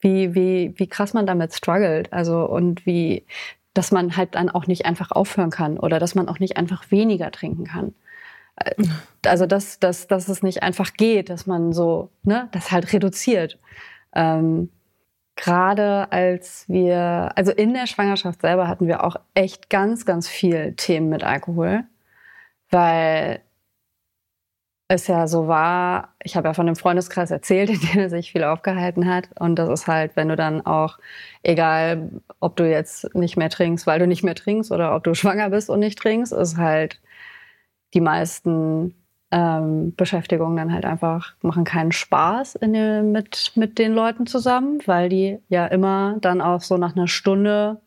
[0.00, 2.12] wie, wie, wie krass man damit struggelt.
[2.12, 3.24] Also und wie,
[3.72, 6.90] dass man halt dann auch nicht einfach aufhören kann oder dass man auch nicht einfach
[6.90, 7.94] weniger trinken kann.
[9.24, 13.60] Also, dass, dass, dass es nicht einfach geht, dass man so, ne, das halt reduziert.
[14.12, 14.70] Ähm,
[15.36, 20.74] Gerade als wir, also in der Schwangerschaft selber hatten wir auch echt ganz, ganz viel
[20.74, 21.84] Themen mit Alkohol,
[22.70, 23.42] weil
[24.88, 28.32] es ja so war, ich habe ja von dem Freundeskreis erzählt, in dem er sich
[28.32, 29.28] viel aufgehalten hat.
[29.38, 30.98] Und das ist halt, wenn du dann auch,
[31.44, 35.14] egal ob du jetzt nicht mehr trinkst, weil du nicht mehr trinkst oder ob du
[35.14, 37.00] schwanger bist und nicht trinkst, ist halt
[37.94, 38.94] die meisten
[39.30, 45.08] ähm, Beschäftigungen dann halt einfach machen keinen Spaß den, mit, mit den Leuten zusammen, weil
[45.08, 47.80] die ja immer dann auch so nach einer Stunde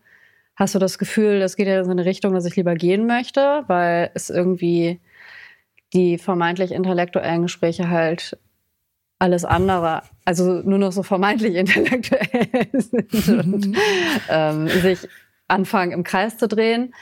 [0.55, 3.07] hast du das Gefühl, das geht ja in so eine Richtung, dass ich lieber gehen
[3.07, 4.99] möchte, weil es irgendwie
[5.93, 8.37] die vermeintlich intellektuellen Gespräche halt
[9.19, 13.77] alles andere, also nur noch so vermeintlich intellektuell sind und
[14.29, 15.07] ähm, sich
[15.47, 16.93] anfangen im Kreis zu drehen.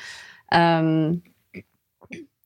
[0.52, 1.24] Ähm,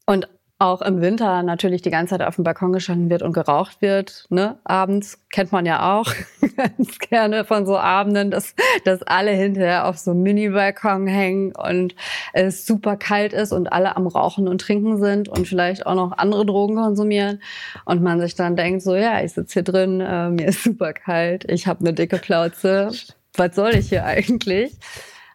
[0.05, 3.81] und auch im Winter natürlich die ganze Zeit auf dem Balkon gestanden wird und geraucht
[3.81, 4.25] wird.
[4.29, 4.57] Ne?
[4.63, 6.13] Abends kennt man ja auch
[6.55, 11.93] ganz gerne von so Abenden, dass, dass alle hinterher auf so einem Mini-Balkon hängen und
[12.31, 16.17] es super kalt ist und alle am Rauchen und Trinken sind und vielleicht auch noch
[16.17, 17.41] andere Drogen konsumieren.
[17.83, 20.93] Und man sich dann denkt, so ja, ich sitze hier drin, äh, mir ist super
[20.93, 22.91] kalt, ich habe eine dicke Plauze,
[23.35, 24.71] was soll ich hier eigentlich?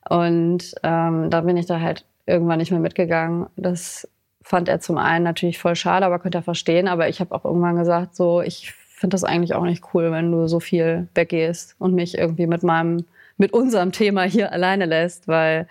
[0.09, 3.46] Und ähm, da bin ich da halt irgendwann nicht mehr mitgegangen.
[3.56, 4.09] Das
[4.42, 6.88] fand er zum einen natürlich voll schade, aber könnte er verstehen.
[6.88, 10.31] Aber ich habe auch irgendwann gesagt, so, ich finde das eigentlich auch nicht cool, wenn
[10.31, 13.05] du so viel weggehst und mich irgendwie mit meinem,
[13.37, 15.66] mit unserem Thema hier alleine lässt, weil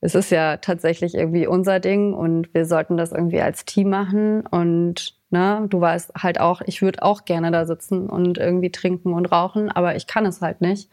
[0.00, 4.46] es ist ja tatsächlich irgendwie unser Ding und wir sollten das irgendwie als Team machen
[4.46, 9.12] und ne, du weißt halt auch, ich würde auch gerne da sitzen und irgendwie trinken
[9.12, 10.90] und rauchen, aber ich kann es halt nicht.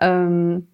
[0.00, 0.68] Ähm,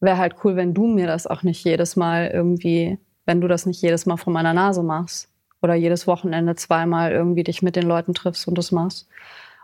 [0.00, 2.98] Wäre halt cool, wenn du mir das auch nicht jedes Mal irgendwie,
[3.30, 5.28] wenn du das nicht jedes Mal vor meiner Nase machst
[5.62, 9.08] oder jedes Wochenende zweimal irgendwie dich mit den Leuten triffst und das machst.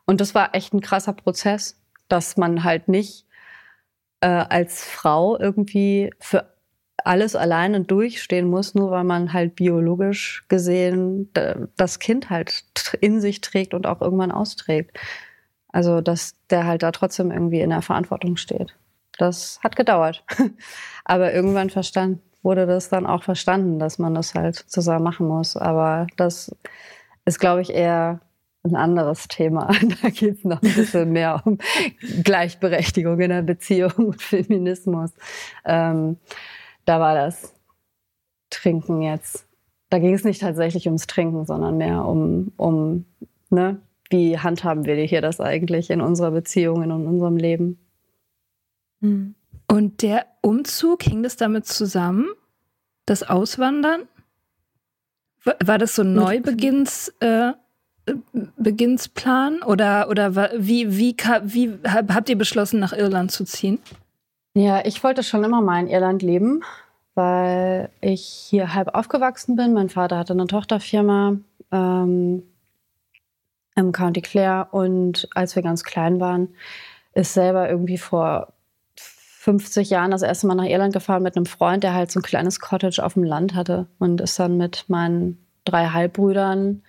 [0.05, 1.77] Und das war echt ein krasser Prozess,
[2.07, 3.27] dass man halt nicht
[4.21, 6.55] äh, als Frau irgendwie für
[7.03, 11.33] alles alleine durchstehen muss, nur weil man halt biologisch gesehen
[11.77, 12.63] das Kind halt
[13.01, 14.97] in sich trägt und auch irgendwann austrägt.
[15.71, 18.77] Also, dass der halt da trotzdem irgendwie in der Verantwortung steht.
[19.19, 20.25] Das hat gedauert.
[21.05, 25.57] Aber irgendwann verstanden, wurde das dann auch verstanden, dass man das halt zusammen machen muss.
[25.57, 26.55] Aber das
[27.25, 28.21] ist, glaube ich, eher
[28.63, 29.69] ein anderes Thema.
[30.03, 31.59] Da geht es noch ein bisschen mehr um
[32.23, 35.11] Gleichberechtigung in der Beziehung und Feminismus.
[35.65, 36.19] Ähm,
[36.85, 37.53] da war das
[38.51, 39.49] Trinken jetzt.
[39.91, 43.07] Da ging es nicht tatsächlich ums Trinken, sondern mehr um, um
[43.51, 47.81] ne, wie handhaben wir hier das eigentlich in unserer Beziehung, in unserem Leben.
[49.01, 49.35] Hm.
[49.69, 52.29] Und der Umzug, hing das damit zusammen?
[53.05, 54.03] Das Auswandern?
[55.65, 57.53] War das so ein Neubeginns, äh,
[58.57, 63.81] Beginnsplan oder, oder wie, wie, wie habt ihr beschlossen, nach Irland zu ziehen?
[64.55, 66.63] Ja, ich wollte schon immer mal in Irland leben,
[67.15, 69.73] weil ich hier halb aufgewachsen bin.
[69.73, 71.37] Mein Vater hatte eine Tochterfirma
[71.73, 72.43] ähm,
[73.75, 76.55] im County Clare und als wir ganz klein waren,
[77.13, 78.53] ist selber irgendwie vor
[79.47, 82.25] 50 Jahren das erste Mal nach Irland gefahren mit einem Freund, der halt so ein
[82.25, 86.83] kleines Cottage auf dem Land hatte und ist dann mit meinen drei Halbbrüdern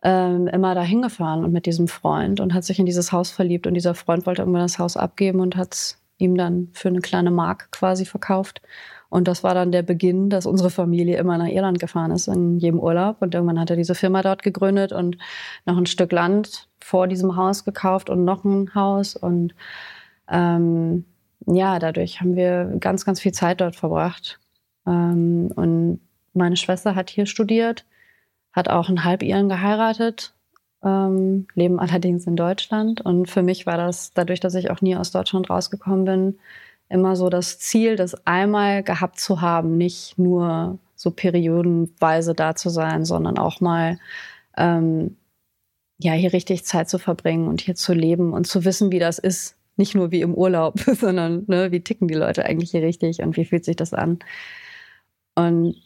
[0.00, 3.66] ähm, immer dahin gefahren und mit diesem Freund und hat sich in dieses Haus verliebt
[3.66, 7.02] und dieser Freund wollte irgendwann das Haus abgeben und hat es ihm dann für eine
[7.02, 8.62] kleine Mark quasi verkauft.
[9.10, 12.58] Und das war dann der Beginn, dass unsere Familie immer nach Irland gefahren ist in
[12.58, 13.20] jedem Urlaub.
[13.20, 15.18] Und irgendwann hat er diese Firma dort gegründet und
[15.66, 19.14] noch ein Stück Land vor diesem Haus gekauft und noch ein Haus.
[19.14, 19.54] Und
[20.30, 21.04] ähm,
[21.46, 24.40] ja, dadurch haben wir ganz, ganz viel Zeit dort verbracht.
[24.86, 26.00] Ähm, und
[26.34, 27.84] meine Schwester hat hier studiert,
[28.52, 30.34] hat auch einen Halbiren geheiratet
[30.84, 33.00] ähm, leben allerdings in Deutschland.
[33.00, 36.38] Und für mich war das, dadurch, dass ich auch nie aus Deutschland rausgekommen bin,
[36.88, 42.68] immer so das Ziel, das einmal gehabt zu haben, nicht nur so periodenweise da zu
[42.68, 43.98] sein, sondern auch mal
[44.56, 45.16] ähm,
[45.98, 49.18] ja hier richtig Zeit zu verbringen und hier zu leben und zu wissen, wie das
[49.18, 49.56] ist.
[49.76, 53.36] Nicht nur wie im Urlaub, sondern ne, wie ticken die Leute eigentlich hier richtig und
[53.36, 54.18] wie fühlt sich das an.
[55.34, 55.76] Und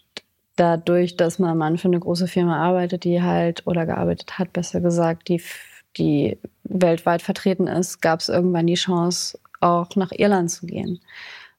[0.57, 4.81] dadurch, dass mein Mann für eine große Firma arbeitet, die halt oder gearbeitet hat, besser
[4.81, 5.43] gesagt, die,
[5.97, 11.01] die weltweit vertreten ist, gab es irgendwann die Chance, auch nach Irland zu gehen.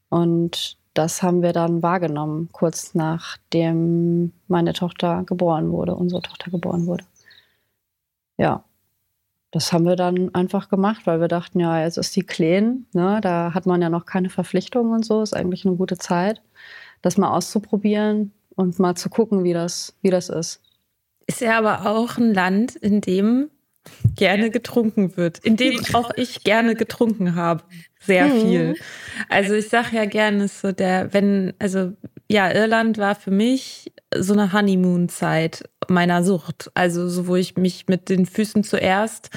[0.09, 6.87] Und das haben wir dann wahrgenommen, kurz nachdem meine Tochter geboren wurde, unsere Tochter geboren
[6.87, 7.05] wurde.
[8.37, 8.63] Ja,
[9.51, 13.19] das haben wir dann einfach gemacht, weil wir dachten, ja, jetzt ist die Kleen, ne,
[13.21, 16.41] da hat man ja noch keine Verpflichtungen und so, ist eigentlich eine gute Zeit,
[17.01, 20.61] das mal auszuprobieren und mal zu gucken, wie das, wie das ist.
[21.27, 23.49] Ist ja aber auch ein Land, in dem
[24.15, 27.63] gerne getrunken wird, in dem auch ich gerne getrunken habe
[27.99, 28.41] sehr mhm.
[28.41, 28.75] viel.
[29.29, 31.93] Also ich sage ja gerne so der, wenn, also
[32.29, 36.71] ja, Irland war für mich so eine Honeymoon-Zeit meiner Sucht.
[36.73, 39.29] Also so, wo ich mich mit den Füßen zuerst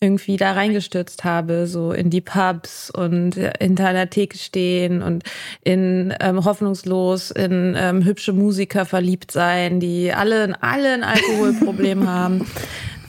[0.00, 5.22] irgendwie da reingestürzt habe, so in die Pubs und hinter einer Theke stehen und
[5.62, 12.46] in ähm, hoffnungslos in ähm, hübsche Musiker verliebt sein, die alle, alle ein Alkoholproblem haben.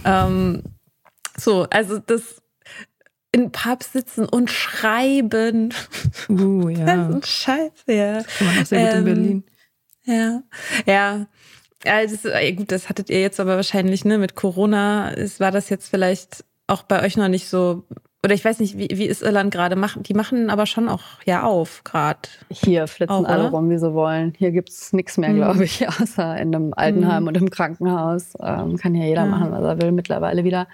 [0.06, 0.64] Ähm,
[1.38, 2.43] so, also das
[3.34, 5.74] in Pubs sitzen und schreiben.
[6.30, 6.86] Uh, ja.
[6.86, 8.24] Das ist ein Scheiß, ja.
[8.38, 9.44] Kann man auch sehr gut ähm, in Berlin.
[10.06, 10.44] Ja,
[10.86, 11.28] ja.
[11.86, 15.90] Also, gut, das hattet ihr jetzt aber wahrscheinlich, ne, mit Corona ist, war das jetzt
[15.90, 17.84] vielleicht auch bei euch noch nicht so,
[18.24, 19.76] oder ich weiß nicht, wie, wie ist Irland gerade?
[19.76, 22.20] Machen, die machen aber schon auch ja auf, gerade.
[22.50, 24.34] Hier flitzen auch, alle rum, wie sie wollen.
[24.38, 25.36] Hier gibt es nichts mehr, mhm.
[25.38, 27.28] glaube ich, außer in einem Altenheim mhm.
[27.28, 28.34] und im Krankenhaus.
[28.42, 29.28] Ähm, kann ja jeder ja.
[29.28, 30.68] machen, was er will mittlerweile wieder.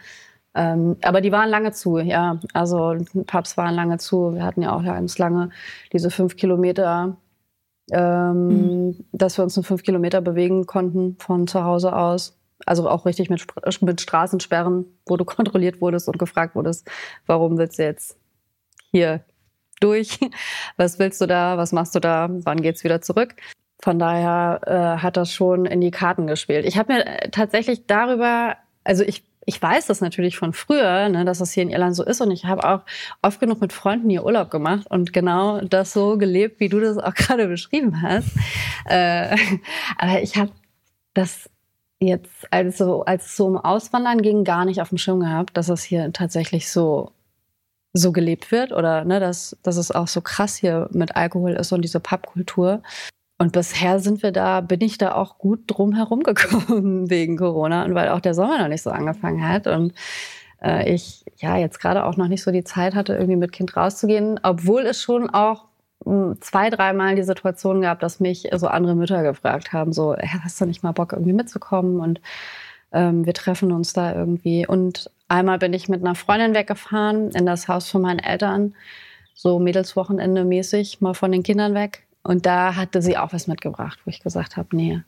[0.55, 2.39] Ähm, aber die waren lange zu, ja.
[2.53, 4.33] Also Pubs waren lange zu.
[4.33, 5.49] Wir hatten ja auch ganz lange
[5.93, 7.17] diese fünf Kilometer,
[7.91, 9.05] ähm, mhm.
[9.12, 12.38] dass wir uns in fünf Kilometer bewegen konnten von zu Hause aus.
[12.65, 13.45] Also auch richtig mit,
[13.81, 16.89] mit Straßensperren, wo du kontrolliert wurdest und gefragt wurdest,
[17.25, 18.17] warum willst du jetzt
[18.91, 19.23] hier
[19.79, 20.19] durch?
[20.77, 21.57] Was willst du da?
[21.57, 22.27] Was machst du da?
[22.29, 23.35] Wann geht's wieder zurück?
[23.81, 26.65] Von daher äh, hat das schon in die Karten gespielt.
[26.65, 31.25] Ich habe mir äh, tatsächlich darüber, also ich ich weiß das natürlich von früher, ne,
[31.25, 32.21] dass das hier in Irland so ist.
[32.21, 32.81] Und ich habe auch
[33.23, 36.99] oft genug mit Freunden hier Urlaub gemacht und genau das so gelebt, wie du das
[36.99, 38.29] auch gerade beschrieben hast.
[38.85, 39.35] Äh,
[39.97, 40.51] aber ich habe
[41.15, 41.49] das
[41.99, 45.67] jetzt, also als es so um Auswandern ging, gar nicht auf dem Schirm gehabt, dass
[45.69, 47.12] es hier tatsächlich so
[47.93, 51.71] so gelebt wird oder ne, dass, dass es auch so krass hier mit Alkohol ist
[51.71, 52.83] und diese Pubkultur.
[53.39, 57.86] Und bisher sind wir da, bin ich da auch gut drum herum gekommen wegen Corona
[57.86, 59.93] und weil auch der Sommer noch nicht so angefangen hat und
[60.62, 63.78] äh, ich ja jetzt gerade auch noch nicht so die Zeit hatte, irgendwie mit Kind
[63.78, 65.69] rauszugehen, obwohl es schon auch
[66.06, 70.60] hm, zwei, dreimal die Situation gab, dass mich so andere Mütter gefragt haben, so, hast
[70.60, 71.99] du nicht mal Bock, irgendwie mitzukommen?
[71.99, 72.21] Und
[72.91, 74.67] ähm, wir treffen uns da irgendwie.
[74.67, 78.75] Und einmal bin ich mit einer Freundin weggefahren in das Haus von meinen Eltern,
[79.34, 82.06] so Mädelswochenende mäßig, mal von den Kindern weg.
[82.23, 85.01] Und da hatte sie auch was mitgebracht, wo ich gesagt habe, nee,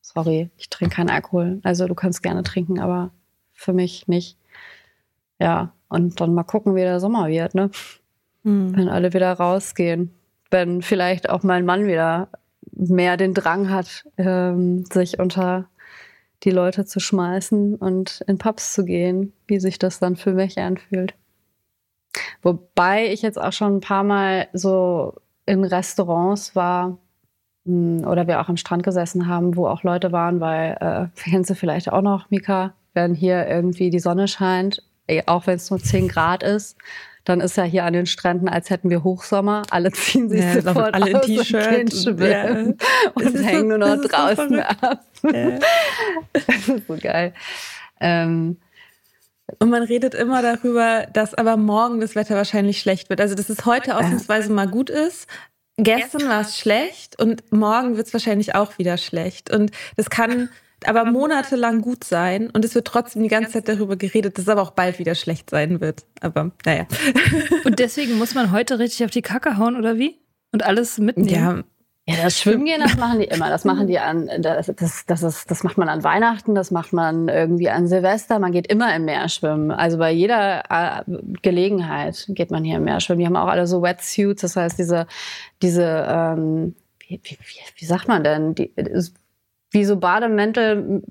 [0.00, 1.60] sorry, ich trinke keinen Alkohol.
[1.62, 3.10] Also du kannst gerne trinken, aber
[3.52, 4.38] für mich nicht.
[5.40, 7.70] Ja, und dann mal gucken, wie der Sommer wird, ne?
[8.42, 8.76] Mhm.
[8.76, 10.14] Wenn alle wieder rausgehen.
[10.50, 12.28] Wenn vielleicht auch mein Mann wieder
[12.72, 15.68] mehr den Drang hat, ähm, sich unter
[16.42, 20.58] die Leute zu schmeißen und in Pubs zu gehen, wie sich das dann für mich
[20.58, 21.14] anfühlt.
[22.42, 25.14] Wobei ich jetzt auch schon ein paar Mal so
[25.46, 26.98] in Restaurants war
[27.66, 31.50] hm, oder wir auch am Strand gesessen haben, wo auch Leute waren, weil, äh, kennst
[31.50, 34.82] du vielleicht auch noch, Mika, wenn hier irgendwie die Sonne scheint,
[35.26, 36.78] auch wenn es nur 10 Grad ist,
[37.24, 39.62] dann ist ja hier an den Stränden, als hätten wir Hochsommer.
[39.70, 42.50] Alle ziehen sich ja, sofort alle aus T-Shirts und, ja.
[43.14, 45.00] und hängen nur noch draußen so ab.
[45.22, 45.58] Ja.
[46.32, 47.32] Das ist so geil.
[48.00, 48.58] Ähm,
[49.58, 53.20] und man redet immer darüber, dass aber morgen das Wetter wahrscheinlich schlecht wird.
[53.20, 55.26] Also, dass es heute ausnahmsweise mal gut ist.
[55.76, 59.50] Gestern war es schlecht und morgen wird es wahrscheinlich auch wieder schlecht.
[59.52, 60.48] Und das kann
[60.86, 64.48] aber monatelang gut sein und es wird trotzdem die ganze Zeit darüber geredet, dass es
[64.48, 66.04] aber auch bald wieder schlecht sein wird.
[66.20, 66.86] Aber naja.
[67.64, 70.18] Und deswegen muss man heute richtig auf die Kacke hauen, oder wie?
[70.52, 71.28] Und alles mitnehmen.
[71.30, 71.64] Ja,
[72.06, 73.48] ja, das Schwimmen gehen, das machen die immer.
[73.48, 76.92] Das machen die an, das, das, das, ist, das macht man an Weihnachten, das macht
[76.92, 78.38] man irgendwie an Silvester.
[78.38, 79.70] Man geht immer im Meer schwimmen.
[79.70, 81.02] Also bei jeder äh,
[81.40, 83.20] Gelegenheit geht man hier im Meer schwimmen.
[83.20, 85.06] Die haben auch alle so Wetsuits, das heißt diese,
[85.62, 86.74] diese, ähm,
[87.08, 87.38] wie, wie,
[87.76, 88.54] wie, sagt man denn?
[88.54, 88.70] Die,
[89.70, 91.02] wie so Bademäntel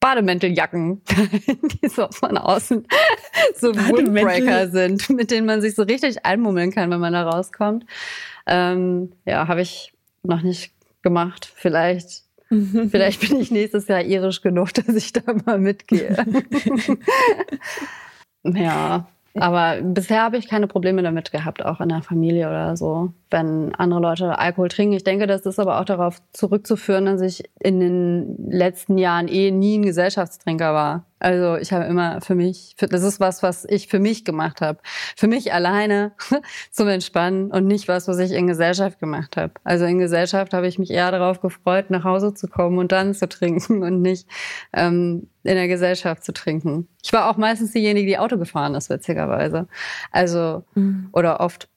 [0.00, 1.02] Bademänteljacken,
[1.82, 2.86] die so von außen
[3.56, 7.86] so Windbreaker sind, mit denen man sich so richtig einmummeln kann, wenn man da rauskommt.
[8.46, 9.92] Ähm, ja, habe ich
[10.22, 11.50] noch nicht gemacht.
[11.54, 12.24] Vielleicht,
[12.90, 16.16] vielleicht bin ich nächstes Jahr irisch genug, dass ich da mal mitgehe.
[18.44, 23.12] ja, aber bisher habe ich keine Probleme damit gehabt, auch in der Familie oder so,
[23.30, 24.94] wenn andere Leute Alkohol trinken.
[24.94, 29.50] Ich denke, das ist aber auch darauf zurückzuführen, dass ich in den letzten Jahren eh
[29.52, 31.04] nie ein Gesellschaftstrinker war.
[31.20, 34.78] Also ich habe immer für mich, das ist was, was ich für mich gemacht habe.
[35.16, 36.12] Für mich alleine
[36.70, 39.52] zum Entspannen und nicht was, was ich in Gesellschaft gemacht habe.
[39.62, 43.14] Also in Gesellschaft habe ich mich eher darauf gefreut, nach Hause zu kommen und dann
[43.14, 44.26] zu trinken und nicht
[44.72, 46.88] ähm, in der Gesellschaft zu trinken.
[47.02, 49.68] Ich war auch meistens diejenige, die Auto gefahren ist, witzigerweise.
[50.10, 51.10] Also, mhm.
[51.12, 51.68] oder oft.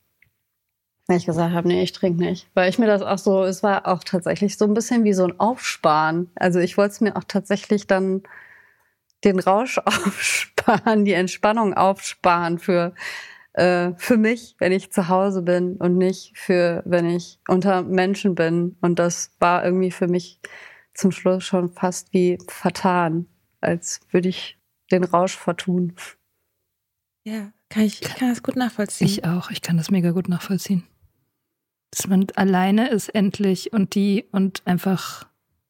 [1.07, 2.47] Wenn ich gesagt habe, nee, ich trinke nicht.
[2.53, 5.25] Weil ich mir das auch so, es war auch tatsächlich so ein bisschen wie so
[5.25, 6.31] ein Aufsparen.
[6.35, 8.23] Also ich wollte es mir auch tatsächlich dann
[9.23, 12.93] den Rausch aufsparen, die Entspannung aufsparen für,
[13.53, 18.35] äh, für mich, wenn ich zu Hause bin und nicht für, wenn ich unter Menschen
[18.35, 18.77] bin.
[18.81, 20.39] Und das war irgendwie für mich
[20.93, 23.27] zum Schluss schon fast wie vertan,
[23.61, 24.59] als würde ich
[24.91, 25.95] den Rausch vertun.
[27.25, 29.07] Ja, kann ich, ich kann das gut nachvollziehen.
[29.07, 30.83] Ich auch, ich kann das mega gut nachvollziehen.
[31.91, 35.27] Dass man alleine ist endlich und die und einfach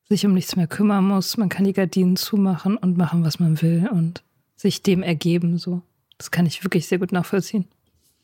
[0.09, 1.37] sich um nichts mehr kümmern muss.
[1.37, 4.23] Man kann die Gardinen zumachen und machen, was man will und
[4.55, 5.57] sich dem ergeben.
[5.57, 5.81] So,
[6.17, 7.65] das kann ich wirklich sehr gut nachvollziehen.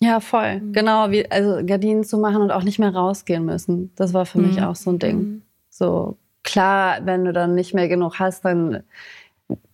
[0.01, 0.61] Ja, voll.
[0.61, 0.73] Mhm.
[0.73, 3.91] Genau, wie, also Gardinen zu machen und auch nicht mehr rausgehen müssen.
[3.95, 4.47] Das war für mhm.
[4.47, 5.17] mich auch so ein Ding.
[5.17, 5.41] Mhm.
[5.69, 8.83] So, klar, wenn du dann nicht mehr genug hast, dann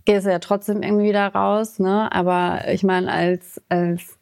[0.06, 2.12] gehst du ja trotzdem irgendwie wieder raus, ne?
[2.12, 4.18] Aber ich meine, als, als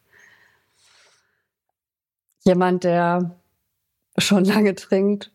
[2.44, 3.34] jemand, der
[4.18, 5.30] schon lange trinkt,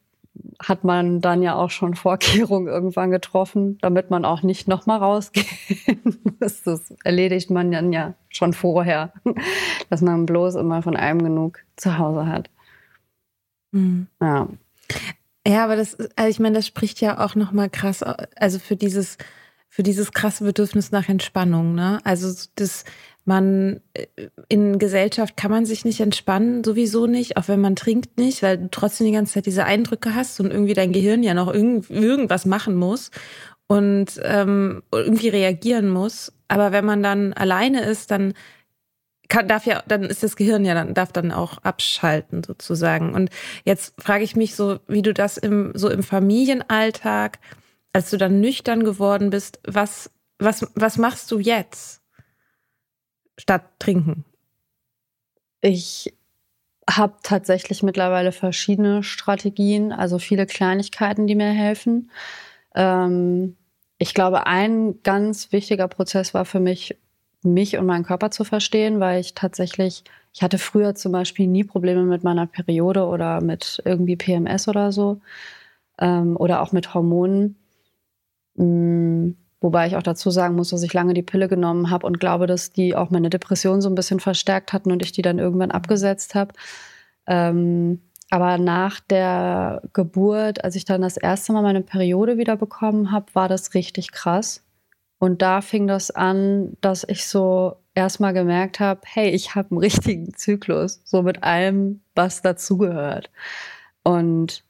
[0.61, 6.17] hat man dann ja auch schon Vorkehrungen irgendwann getroffen, damit man auch nicht nochmal rausgehen
[6.39, 6.63] muss.
[6.63, 9.13] Das erledigt man dann ja schon vorher,
[9.89, 12.49] dass man bloß immer von einem genug zu Hause hat.
[13.71, 14.07] Mhm.
[14.21, 14.47] Ja.
[15.47, 19.17] Ja, aber das, also ich meine, das spricht ja auch nochmal krass, also für dieses,
[19.69, 21.99] für dieses krasse Bedürfnis nach Entspannung, ne?
[22.03, 22.83] Also das,
[23.29, 24.07] man äh,
[24.49, 28.57] in Gesellschaft kann man sich nicht entspannen, sowieso nicht, auch wenn man trinkt nicht, weil
[28.57, 31.89] du trotzdem die ganze Zeit diese Eindrücke hast und irgendwie dein Gehirn ja noch irgend,
[31.89, 33.11] irgendwas machen muss
[33.67, 36.33] und ähm, irgendwie reagieren muss.
[36.49, 38.33] Aber wenn man dann alleine ist, dann
[39.29, 43.13] kann, darf ja, dann ist das Gehirn ja dann, darf dann auch abschalten sozusagen.
[43.13, 43.29] Und
[43.63, 47.37] jetzt frage ich mich so, wie du das im, so im Familienalltag,
[47.93, 50.09] als du dann nüchtern geworden bist, was,
[50.39, 51.98] was, was machst du jetzt?
[53.39, 54.25] Statt trinken?
[55.61, 56.13] Ich
[56.89, 62.09] habe tatsächlich mittlerweile verschiedene Strategien, also viele Kleinigkeiten, die mir helfen.
[62.75, 63.55] Ähm,
[63.97, 66.97] ich glaube, ein ganz wichtiger Prozess war für mich,
[67.43, 71.63] mich und meinen Körper zu verstehen, weil ich tatsächlich, ich hatte früher zum Beispiel nie
[71.63, 75.21] Probleme mit meiner Periode oder mit irgendwie PMS oder so
[75.99, 77.55] ähm, oder auch mit Hormonen.
[78.55, 79.31] Mm,
[79.61, 82.47] Wobei ich auch dazu sagen muss, dass ich lange die Pille genommen habe und glaube,
[82.47, 85.71] dass die auch meine Depression so ein bisschen verstärkt hatten und ich die dann irgendwann
[85.71, 86.53] abgesetzt habe.
[87.27, 93.11] Ähm, aber nach der Geburt, als ich dann das erste Mal meine Periode wieder bekommen
[93.11, 94.63] habe, war das richtig krass.
[95.17, 99.79] Und da fing das an, dass ich so erstmal gemerkt habe, hey, ich habe einen
[99.79, 103.29] richtigen Zyklus, so mit allem, was dazugehört.
[104.03, 104.63] Und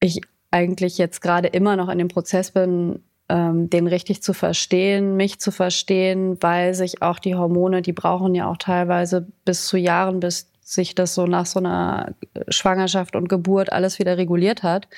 [0.00, 0.20] ich
[0.50, 5.38] eigentlich jetzt gerade immer noch in dem Prozess bin, ähm, den richtig zu verstehen, mich
[5.38, 10.20] zu verstehen, weil sich auch die Hormone, die brauchen ja auch teilweise bis zu Jahren,
[10.20, 12.14] bis sich das so nach so einer
[12.48, 14.88] Schwangerschaft und Geburt alles wieder reguliert hat,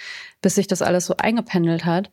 [0.41, 2.11] bis sich das alles so eingependelt hat.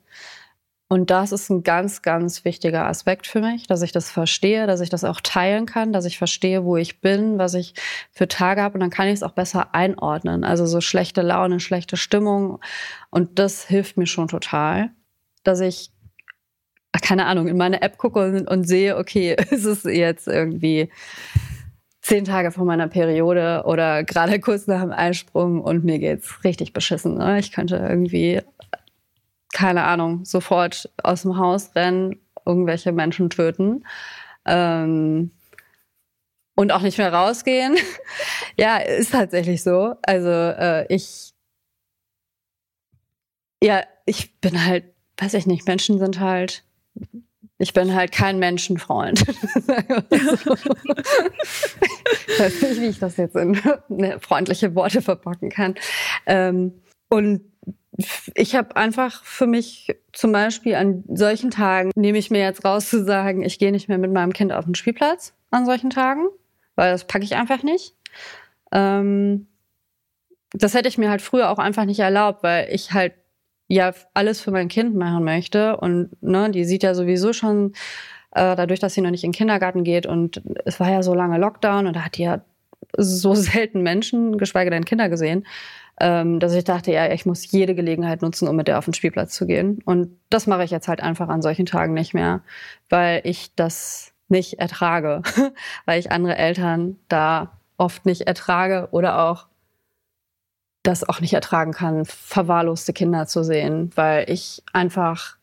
[0.91, 4.81] Und das ist ein ganz, ganz wichtiger Aspekt für mich, dass ich das verstehe, dass
[4.81, 7.75] ich das auch teilen kann, dass ich verstehe, wo ich bin, was ich
[8.11, 10.43] für Tage habe und dann kann ich es auch besser einordnen.
[10.43, 12.59] Also so schlechte Laune, schlechte Stimmung.
[13.11, 14.89] Und das hilft mir schon total,
[15.43, 15.91] dass ich
[17.01, 20.89] keine Ahnung, in meine App gucke und, und sehe, okay, ist es jetzt irgendwie
[22.01, 26.73] zehn Tage vor meiner Periode oder gerade kurz nach dem Einsprung und mir geht's richtig
[26.73, 27.17] beschissen.
[27.17, 27.39] Ne?
[27.39, 28.41] Ich könnte irgendwie,
[29.53, 33.85] keine Ahnung, sofort aus dem Haus rennen, irgendwelche Menschen töten.
[34.45, 35.31] Ähm,
[36.55, 37.77] und auch nicht mehr rausgehen.
[38.57, 39.95] ja, ist tatsächlich so.
[40.01, 41.31] Also äh, ich,
[43.63, 44.83] ja, ich bin halt,
[45.17, 46.63] weiß ich nicht, Menschen sind halt
[47.59, 49.21] ich bin halt kein Menschenfreund.
[49.21, 49.27] ich
[52.39, 53.55] weiß nicht, wie ich das jetzt in
[54.21, 55.75] freundliche Worte verpacken kann.
[56.25, 57.41] Ähm, und
[58.33, 62.89] ich habe einfach für mich zum Beispiel an solchen Tagen nehme ich mir jetzt raus
[62.89, 66.27] zu sagen, ich gehe nicht mehr mit meinem Kind auf den Spielplatz an solchen Tagen,
[66.75, 67.93] weil das packe ich einfach nicht.
[68.71, 69.47] Ähm,
[70.53, 73.13] das hätte ich mir halt früher auch einfach nicht erlaubt, weil ich halt
[73.69, 77.73] ja alles für mein Kind machen möchte und ne, die sieht ja sowieso schon
[78.31, 81.13] äh, dadurch, dass sie noch nicht in den Kindergarten geht und es war ja so
[81.13, 82.41] lange Lockdown und da hat die ja
[82.97, 85.45] so selten Menschen, geschweige denn Kinder gesehen,
[86.01, 88.93] ähm, dass ich dachte, ja, ich muss jede Gelegenheit nutzen, um mit der auf den
[88.93, 89.81] Spielplatz zu gehen.
[89.85, 92.41] Und das mache ich jetzt halt einfach an solchen Tagen nicht mehr,
[92.89, 95.21] weil ich das nicht ertrage,
[95.85, 99.48] weil ich andere Eltern da oft nicht ertrage oder auch
[100.83, 105.37] das auch nicht ertragen kann, verwahrloste Kinder zu sehen, weil ich einfach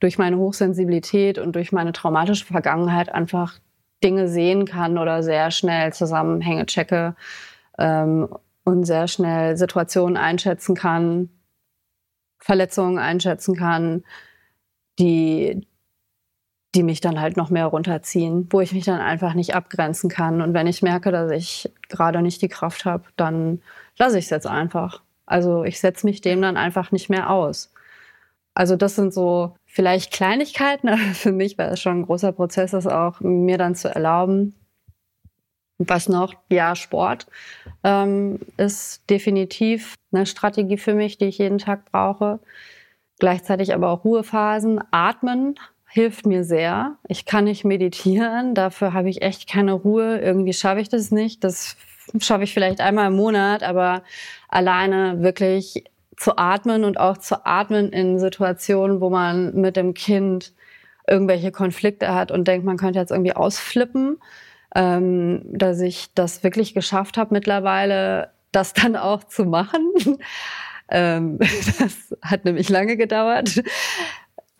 [0.00, 3.58] durch meine Hochsensibilität und durch meine traumatische Vergangenheit einfach
[4.02, 7.14] Dinge sehen kann oder sehr schnell Zusammenhänge checke
[7.78, 8.28] ähm,
[8.64, 11.28] und sehr schnell Situationen einschätzen kann,
[12.38, 14.04] Verletzungen einschätzen kann,
[14.98, 15.66] die,
[16.74, 20.40] die mich dann halt noch mehr runterziehen, wo ich mich dann einfach nicht abgrenzen kann.
[20.40, 23.60] Und wenn ich merke, dass ich gerade nicht die Kraft habe, dann
[24.00, 25.02] lasse ich es jetzt einfach.
[25.26, 27.72] Also ich setze mich dem dann einfach nicht mehr aus.
[28.54, 32.72] Also das sind so vielleicht Kleinigkeiten, aber für mich war es schon ein großer Prozess,
[32.72, 34.54] das auch mir dann zu erlauben.
[35.78, 36.34] Was noch?
[36.50, 37.26] Ja, Sport
[37.84, 42.40] ähm, ist definitiv eine Strategie für mich, die ich jeden Tag brauche.
[43.18, 44.80] Gleichzeitig aber auch Ruhephasen.
[44.90, 45.54] Atmen
[45.86, 46.96] hilft mir sehr.
[47.08, 50.18] Ich kann nicht meditieren, dafür habe ich echt keine Ruhe.
[50.18, 51.44] Irgendwie schaffe ich das nicht.
[51.44, 51.76] Das
[52.18, 54.02] schaffe ich vielleicht einmal im Monat, aber
[54.48, 55.84] alleine wirklich
[56.16, 60.52] zu atmen und auch zu atmen in Situationen, wo man mit dem Kind
[61.08, 64.18] irgendwelche Konflikte hat und denkt, man könnte jetzt irgendwie ausflippen,
[64.74, 69.92] ähm, dass ich das wirklich geschafft habe mittlerweile, das dann auch zu machen.
[70.90, 71.38] ähm,
[71.78, 73.62] das hat nämlich lange gedauert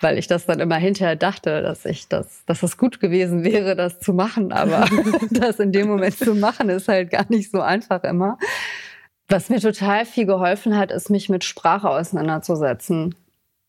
[0.01, 3.77] weil ich das dann immer hinterher dachte, dass ich das, dass es gut gewesen wäre,
[3.77, 4.53] das zu machen.
[4.53, 4.87] Aber
[5.31, 8.39] das in dem Moment zu machen, ist halt gar nicht so einfach immer.
[9.29, 13.15] Was mir total viel geholfen hat, ist, mich mit Sprache auseinanderzusetzen.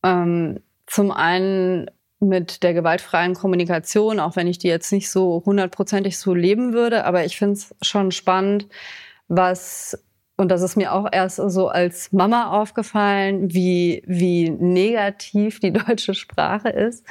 [0.02, 6.18] Ähm, zum einen mit der gewaltfreien Kommunikation, auch wenn ich die jetzt nicht so hundertprozentig
[6.18, 8.68] so leben würde, aber ich finde es schon spannend,
[9.28, 9.98] was
[10.36, 16.14] und das ist mir auch erst so als Mama aufgefallen, wie, wie negativ die deutsche
[16.14, 17.06] Sprache ist.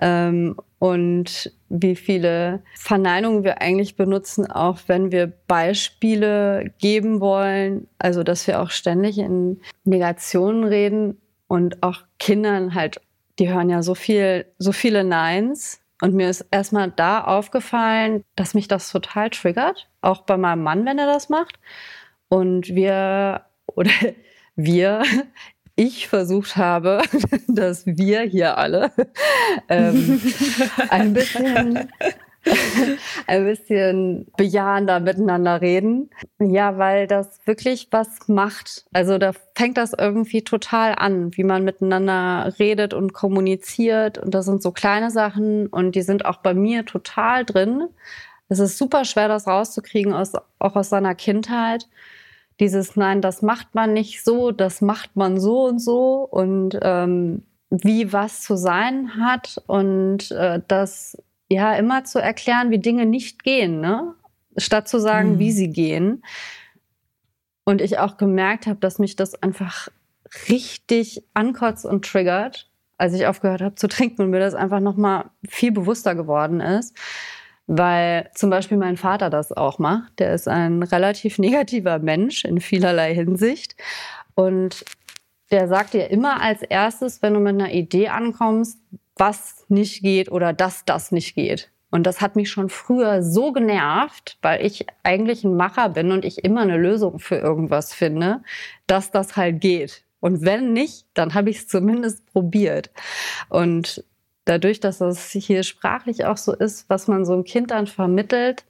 [0.00, 7.88] Ähm, und wie viele Verneinungen wir eigentlich benutzen, auch wenn wir Beispiele geben wollen.
[7.98, 13.00] Also, dass wir auch ständig in Negationen reden und auch Kindern halt,
[13.38, 15.80] die hören ja so viel, so viele Neins.
[16.00, 19.88] Und mir ist erstmal da aufgefallen, dass mich das total triggert.
[20.00, 21.58] Auch bei meinem Mann, wenn er das macht.
[22.28, 23.42] Und wir
[23.74, 23.90] oder
[24.56, 25.02] wir,
[25.76, 27.02] ich versucht habe,
[27.48, 28.90] dass wir hier alle
[29.68, 30.20] ähm,
[30.90, 31.88] ein bisschen
[33.26, 36.10] ein bisschen bejahender miteinander reden.
[36.38, 38.86] Ja, weil das wirklich was macht.
[38.92, 44.18] Also da fängt das irgendwie total an, wie man miteinander redet und kommuniziert.
[44.18, 47.88] Und das sind so kleine Sachen und die sind auch bei mir total drin.
[48.48, 51.86] Es ist super schwer, das rauszukriegen, aus, auch aus seiner Kindheit
[52.60, 57.44] dieses Nein, das macht man nicht so, das macht man so und so und ähm,
[57.70, 63.44] wie was zu sein hat und äh, das ja immer zu erklären, wie Dinge nicht
[63.44, 64.14] gehen, ne?
[64.56, 65.38] statt zu sagen, mhm.
[65.38, 66.24] wie sie gehen.
[67.64, 69.88] Und ich auch gemerkt habe, dass mich das einfach
[70.48, 74.96] richtig ankotzt und triggert, als ich aufgehört habe zu trinken und mir das einfach noch
[74.96, 76.96] mal viel bewusster geworden ist
[77.68, 80.18] weil zum Beispiel mein Vater das auch macht.
[80.18, 83.76] Der ist ein relativ negativer Mensch in vielerlei Hinsicht.
[84.34, 84.84] Und
[85.50, 88.78] der sagt dir immer als erstes, wenn du mit einer Idee ankommst,
[89.16, 91.70] was nicht geht oder dass das nicht geht.
[91.90, 96.24] Und das hat mich schon früher so genervt, weil ich eigentlich ein Macher bin und
[96.24, 98.42] ich immer eine Lösung für irgendwas finde,
[98.86, 100.04] dass das halt geht.
[100.20, 102.90] Und wenn nicht, dann habe ich es zumindest probiert.
[103.48, 104.04] Und
[104.48, 108.64] dadurch, dass das hier sprachlich auch so ist, was man so einem Kind dann vermittelt,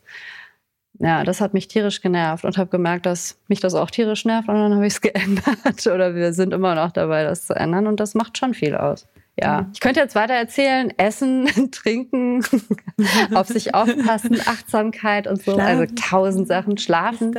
[1.01, 4.49] ja, das hat mich tierisch genervt und habe gemerkt, dass mich das auch tierisch nervt
[4.49, 7.87] und dann habe ich es geändert oder wir sind immer noch dabei, das zu ändern
[7.87, 9.07] und das macht schon viel aus.
[9.41, 9.69] Ja, mhm.
[9.73, 12.45] ich könnte jetzt weiter erzählen, essen, trinken,
[13.35, 15.81] auf sich aufpassen, Achtsamkeit und so, also schlafen.
[15.81, 17.35] also tausend Sachen, schlafen.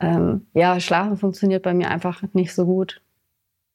[0.00, 3.00] Ähm, ja, schlafen funktioniert bei mir einfach nicht so gut.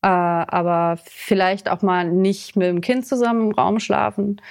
[0.01, 4.41] Äh, aber vielleicht auch mal nicht mit dem Kind zusammen im Raum schlafen.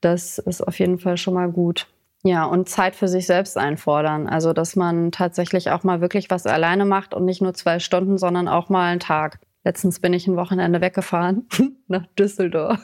[0.00, 1.88] Das ist auf jeden Fall schon mal gut.
[2.22, 4.28] Ja, und Zeit für sich selbst einfordern.
[4.28, 8.18] Also, dass man tatsächlich auch mal wirklich was alleine macht und nicht nur zwei Stunden,
[8.18, 9.38] sondern auch mal einen Tag.
[9.66, 11.48] Letztens bin ich ein Wochenende weggefahren
[11.88, 12.78] nach Düsseldorf,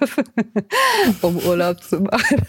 [1.23, 2.45] um Urlaub zu machen.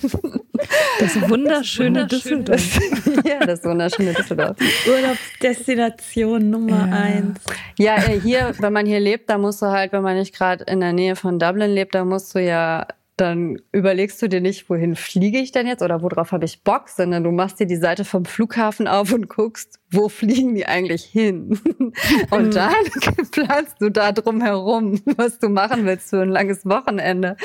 [1.00, 2.80] Das wunderschöne Düsseldorf.
[3.26, 4.58] ja, das wunderschöne Düsseldorf.
[4.88, 6.96] Urlaubsdestination Nummer ja.
[6.96, 7.42] eins.
[7.78, 10.64] Ja, äh, hier, wenn man hier lebt, da musst du halt, wenn man nicht gerade
[10.64, 14.70] in der Nähe von Dublin lebt, da musst du ja dann überlegst du dir nicht,
[14.70, 17.76] wohin fliege ich denn jetzt oder worauf habe ich Bock, sondern du machst dir die
[17.76, 21.60] Seite vom Flughafen auf und guckst, wo fliegen die eigentlich hin?
[22.32, 22.52] Und mhm.
[22.52, 22.74] dann
[23.32, 27.38] planst du da drum herum, was du machen willst für ein langes Wochenende,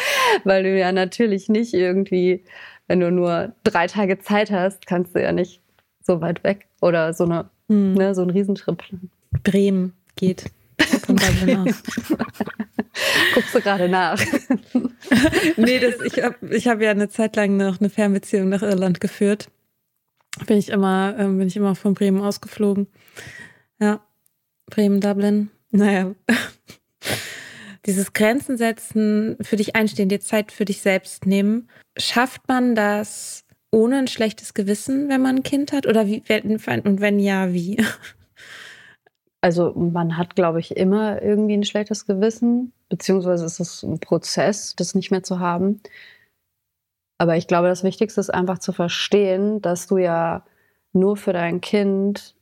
[0.45, 2.45] weil du ja natürlich nicht irgendwie,
[2.87, 5.61] wenn du nur drei Tage Zeit hast, kannst du ja nicht
[6.01, 7.93] so weit weg oder so eine, mhm.
[7.93, 9.11] ne, so einen Riesentrip planen.
[9.43, 10.51] Bremen geht.
[11.07, 11.16] Von
[13.35, 14.20] Guckst du gerade nach?
[15.57, 19.01] nee, das, ich habe ich hab ja eine Zeit lang noch eine Fernbeziehung nach Irland
[19.01, 19.49] geführt.
[20.47, 22.87] Bin ich immer, äh, bin ich immer von Bremen ausgeflogen.
[23.81, 24.01] Ja,
[24.66, 25.51] Bremen, Dublin.
[25.70, 26.14] Naja.
[27.87, 31.68] Dieses Grenzen setzen, für dich einstehen, dir Zeit für dich selbst nehmen.
[31.97, 35.87] Schafft man das ohne ein schlechtes Gewissen, wenn man ein Kind hat?
[35.87, 36.22] Oder wie,
[36.85, 37.83] und wenn ja, wie?
[39.41, 44.74] Also man hat, glaube ich, immer irgendwie ein schlechtes Gewissen, beziehungsweise ist es ein Prozess,
[44.74, 45.80] das nicht mehr zu haben.
[47.18, 50.45] Aber ich glaube, das Wichtigste ist einfach zu verstehen, dass du ja
[50.93, 52.34] nur für dein Kind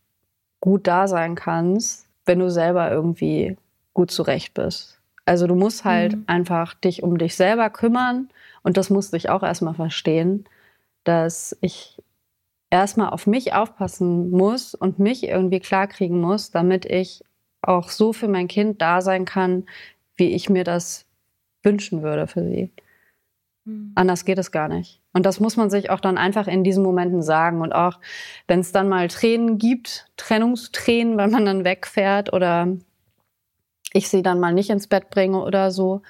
[0.61, 3.57] gut da sein kannst, wenn du selber irgendwie
[3.95, 4.99] gut zurecht bist.
[5.25, 6.25] Also du musst halt mhm.
[6.27, 8.29] einfach dich um dich selber kümmern
[8.63, 10.45] und das musste ich auch erstmal verstehen,
[11.05, 12.03] dass ich
[12.71, 17.23] erstmal auf mich aufpassen muss und mich irgendwie klarkriegen muss, damit ich
[17.63, 19.67] auch so für mein Kind da sein kann,
[20.17, 21.07] wie ich mir das
[21.63, 22.73] wünschen würde für sie.
[23.65, 23.93] Mhm.
[23.95, 25.01] Anders geht es gar nicht.
[25.13, 27.61] Und das muss man sich auch dann einfach in diesen Momenten sagen.
[27.61, 28.01] Und auch
[28.47, 32.69] wenn es dann mal Tränen gibt, Trennungstränen, weil man dann wegfährt oder
[33.93, 36.03] ich sie dann mal nicht ins Bett bringe oder so,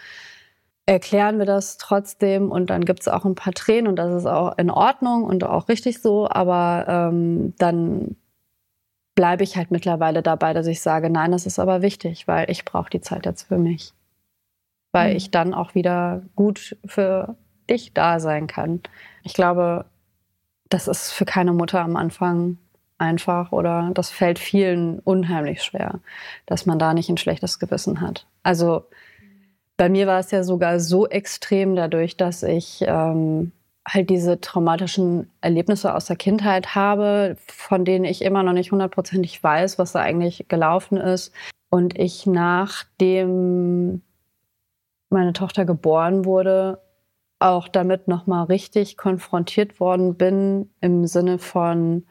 [0.86, 4.26] erklären wir das trotzdem und dann gibt es auch ein paar Tränen und das ist
[4.26, 8.16] auch in Ordnung und auch richtig so, aber ähm, dann
[9.16, 12.64] bleibe ich halt mittlerweile dabei, dass ich sage, nein, das ist aber wichtig, weil ich
[12.64, 13.94] brauche die Zeit jetzt für mich,
[14.92, 15.16] weil mhm.
[15.16, 17.36] ich dann auch wieder gut für
[17.68, 18.80] dich da sein kann.
[19.24, 19.86] Ich glaube,
[20.68, 22.58] das ist für keine Mutter am Anfang
[22.98, 26.00] einfach oder das fällt vielen unheimlich schwer,
[26.46, 28.26] dass man da nicht ein schlechtes Gewissen hat.
[28.42, 28.84] Also
[29.76, 33.52] bei mir war es ja sogar so extrem dadurch, dass ich ähm,
[33.86, 39.42] halt diese traumatischen Erlebnisse aus der Kindheit habe, von denen ich immer noch nicht hundertprozentig
[39.42, 41.32] weiß, was da eigentlich gelaufen ist.
[41.70, 44.02] Und ich nachdem
[45.10, 46.80] meine Tochter geboren wurde,
[47.38, 52.06] auch damit nochmal richtig konfrontiert worden bin im Sinne von,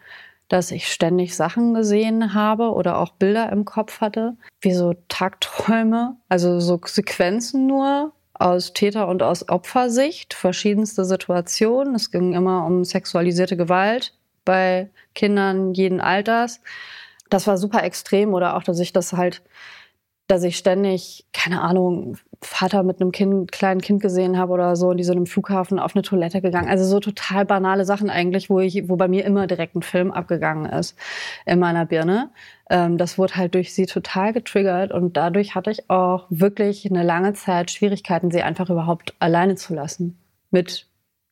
[0.48, 6.18] dass ich ständig Sachen gesehen habe oder auch Bilder im Kopf hatte, wie so Tagträume,
[6.30, 11.96] also so Sequenzen nur aus Täter- und aus Opfersicht, verschiedenste Situationen.
[11.96, 16.62] Es ging immer um sexualisierte Gewalt bei Kindern jeden Alters.
[17.30, 19.42] Das war super extrem oder auch, dass ich das halt
[20.28, 24.90] dass ich ständig, keine Ahnung, Vater mit einem kind, kleinen Kind gesehen habe oder so
[24.90, 26.70] und die so einem Flughafen auf eine Toilette gegangen.
[26.70, 30.12] Also so total banale Sachen eigentlich, wo ich, wo bei mir immer direkt ein Film
[30.12, 30.98] abgegangen ist
[31.46, 32.30] in meiner Birne.
[32.70, 37.04] Ähm, das wurde halt durch sie total getriggert und dadurch hatte ich auch wirklich eine
[37.04, 40.18] lange Zeit Schwierigkeiten, sie einfach überhaupt alleine zu lassen.
[40.52, 40.88] Mit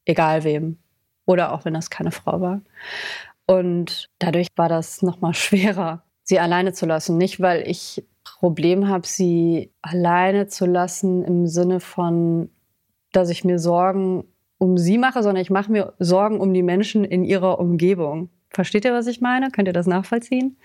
[0.05, 0.77] egal wem.
[1.25, 2.61] Oder auch wenn das keine Frau war.
[3.45, 7.17] Und dadurch war das nochmal schwerer, sie alleine zu lassen.
[7.17, 8.03] Nicht, weil ich
[8.43, 12.49] Problem habe, sie alleine zu lassen im Sinne von,
[13.13, 14.25] dass ich mir Sorgen
[14.57, 18.27] um sie mache, sondern ich mache mir Sorgen um die Menschen in ihrer Umgebung.
[18.49, 19.49] Versteht ihr, was ich meine?
[19.49, 20.57] Könnt ihr das nachvollziehen?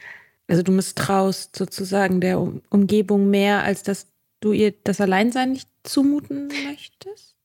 [0.49, 4.09] Also du misstraust sozusagen der Umgebung mehr, als dass
[4.41, 7.37] du ihr das Alleinsein nicht zumuten möchtest?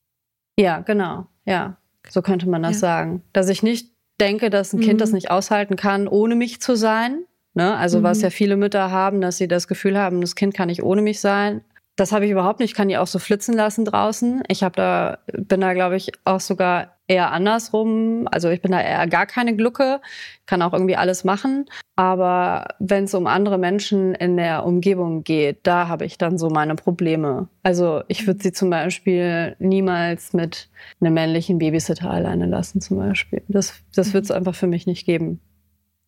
[0.58, 1.28] Ja, genau.
[1.44, 1.76] Ja,
[2.08, 2.80] so könnte man das ja.
[2.80, 3.22] sagen.
[3.32, 4.98] Dass ich nicht denke, dass ein Kind mhm.
[4.98, 7.24] das nicht aushalten kann, ohne mich zu sein,
[7.54, 7.76] Ne?
[7.76, 8.02] Also mhm.
[8.02, 11.02] was ja viele Mütter haben, dass sie das Gefühl haben, das Kind kann nicht ohne
[11.02, 11.62] mich sein.
[11.96, 12.70] Das habe ich überhaupt nicht.
[12.70, 14.42] Ich kann die auch so flitzen lassen draußen.
[14.48, 18.26] Ich habe da, bin da, glaube ich, auch sogar eher andersrum.
[18.30, 20.00] Also ich bin da eher gar keine Glucke,
[20.46, 21.66] kann auch irgendwie alles machen.
[21.94, 26.48] Aber wenn es um andere Menschen in der Umgebung geht, da habe ich dann so
[26.50, 27.48] meine Probleme.
[27.62, 30.68] Also ich würde sie zum Beispiel niemals mit
[31.00, 33.42] einem männlichen Babysitter alleine lassen, zum Beispiel.
[33.46, 34.36] Das, das wird es mhm.
[34.36, 35.40] einfach für mich nicht geben.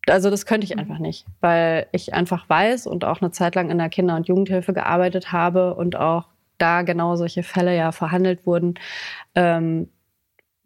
[0.07, 0.79] Also das könnte ich mhm.
[0.79, 4.27] einfach nicht, weil ich einfach weiß und auch eine Zeit lang in der Kinder- und
[4.27, 6.25] Jugendhilfe gearbeitet habe und auch
[6.57, 8.75] da genau solche Fälle ja verhandelt wurden,
[9.35, 9.89] ähm,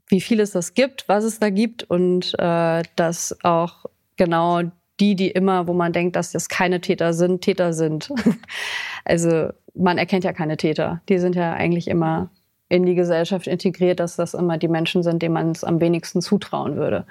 [0.08, 3.86] wie viel es das gibt, was es da gibt und äh, dass auch
[4.18, 4.62] genau
[5.00, 8.12] die, die immer, wo man denkt, dass das keine Täter sind, Täter sind.
[9.06, 11.02] also man erkennt ja keine Täter.
[11.10, 12.30] Die sind ja eigentlich immer
[12.70, 16.22] in die Gesellschaft integriert, dass das immer die Menschen sind, denen man es am wenigsten
[16.22, 17.06] zutrauen würde.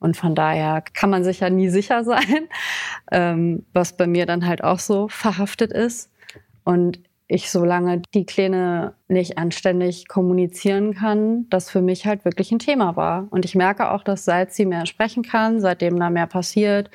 [0.00, 2.48] Und von daher kann man sich ja nie sicher sein,
[3.12, 6.10] ähm, was bei mir dann halt auch so verhaftet ist.
[6.64, 12.58] Und ich, solange die Kleine nicht anständig kommunizieren kann, das für mich halt wirklich ein
[12.58, 13.28] Thema war.
[13.30, 16.90] Und ich merke auch, dass seit sie mehr sprechen kann, seitdem da mehr passiert,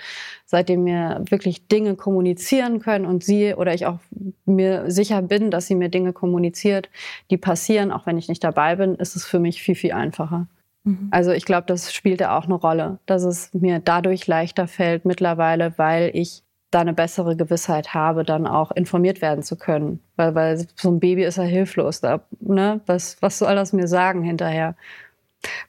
[0.45, 3.99] seitdem wir wirklich Dinge kommunizieren können und sie oder ich auch
[4.45, 6.89] mir sicher bin, dass sie mir Dinge kommuniziert,
[7.29, 10.47] die passieren, auch wenn ich nicht dabei bin, ist es für mich viel, viel einfacher.
[10.83, 11.07] Mhm.
[11.11, 15.05] Also ich glaube, das spielt ja auch eine Rolle, dass es mir dadurch leichter fällt
[15.05, 19.99] mittlerweile, weil ich da eine bessere Gewissheit habe, dann auch informiert werden zu können.
[20.15, 22.01] Weil, weil so ein Baby ist ja hilflos.
[22.01, 22.81] Da, ne?
[22.85, 24.75] was, was soll das mir sagen hinterher?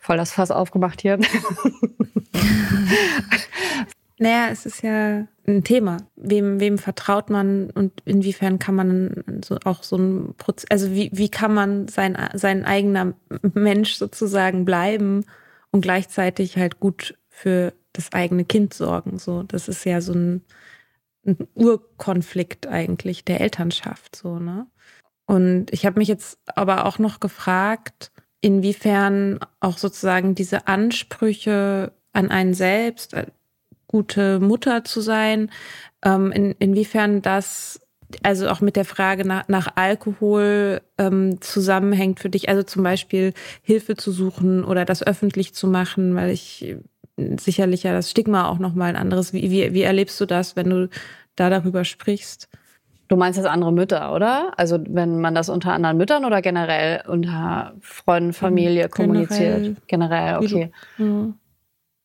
[0.00, 1.18] Voll das Fass aufgemacht hier.
[4.18, 5.98] naja, es ist ja ein Thema.
[6.16, 11.10] Wem, wem vertraut man und inwiefern kann man so auch so ein Prozess, also wie,
[11.12, 13.14] wie kann man sein, sein eigener
[13.54, 15.24] Mensch sozusagen bleiben
[15.70, 19.18] und gleichzeitig halt gut für das eigene Kind sorgen.
[19.18, 20.42] So, das ist ja so ein,
[21.26, 24.66] ein Urkonflikt eigentlich der Elternschaft, so, ne?
[25.26, 28.12] Und ich habe mich jetzt aber auch noch gefragt,
[28.42, 33.16] inwiefern auch sozusagen diese Ansprüche an einen selbst,
[33.94, 35.52] gute Mutter zu sein,
[36.04, 37.80] ähm, in, inwiefern das
[38.24, 43.34] also auch mit der Frage nach, nach Alkohol ähm, zusammenhängt für dich, also zum Beispiel
[43.62, 46.74] Hilfe zu suchen oder das öffentlich zu machen, weil ich
[47.16, 49.32] sicherlich ja das Stigma auch nochmal ein anderes.
[49.32, 50.88] Wie, wie, wie erlebst du das, wenn du
[51.36, 52.48] da darüber sprichst?
[53.06, 54.54] Du meinst jetzt andere Mütter, oder?
[54.56, 59.76] Also wenn man das unter anderen Müttern oder generell unter Freunden, Familie generell, kommuniziert?
[59.86, 60.72] Generell, okay.
[60.98, 61.28] Ja.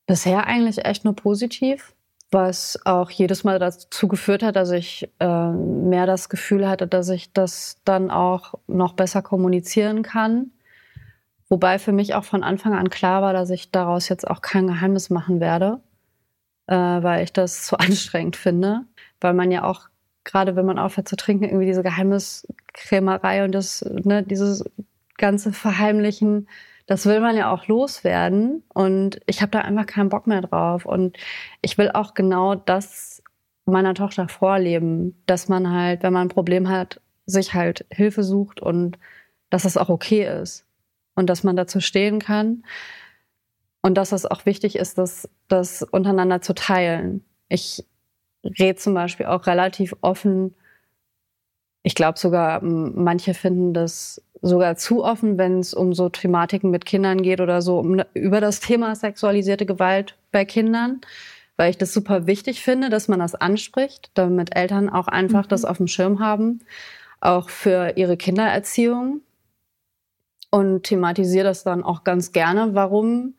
[0.09, 1.93] Bisher eigentlich echt nur positiv,
[2.31, 7.09] was auch jedes Mal dazu geführt hat, dass ich äh, mehr das Gefühl hatte, dass
[7.09, 10.49] ich das dann auch noch besser kommunizieren kann.
[11.47, 14.65] Wobei für mich auch von Anfang an klar war, dass ich daraus jetzt auch kein
[14.65, 15.79] Geheimnis machen werde,
[16.65, 18.85] äh, weil ich das zu anstrengend finde,
[19.21, 19.89] weil man ja auch
[20.23, 24.65] gerade wenn man aufhört zu trinken, irgendwie diese Geheimniskrämerei und das, ne, dieses
[25.19, 26.47] ganze Verheimlichen,
[26.89, 28.63] das will man ja auch loswerden.
[28.73, 30.87] Und ich habe da einfach keinen Bock mehr drauf.
[30.87, 31.17] Und
[31.61, 33.21] ich will auch genau das
[33.65, 38.59] meiner Tochter vorleben, dass man halt, wenn man ein Problem hat, sich halt Hilfe sucht
[38.59, 38.97] und
[39.51, 40.65] dass das auch okay ist
[41.13, 42.63] und dass man dazu stehen kann
[43.83, 47.23] und dass es auch wichtig ist, das, das untereinander zu teilen.
[47.49, 47.85] Ich
[48.43, 50.55] rede zum Beispiel auch relativ offen.
[51.83, 56.85] Ich glaube sogar, manche finden das sogar zu offen, wenn es um so Thematiken mit
[56.85, 61.01] Kindern geht oder so, um, über das Thema sexualisierte Gewalt bei Kindern,
[61.57, 65.49] weil ich das super wichtig finde, dass man das anspricht, damit Eltern auch einfach mhm.
[65.49, 66.61] das auf dem Schirm haben,
[67.19, 69.21] auch für ihre Kindererziehung
[70.51, 73.35] und thematisiere das dann auch ganz gerne, warum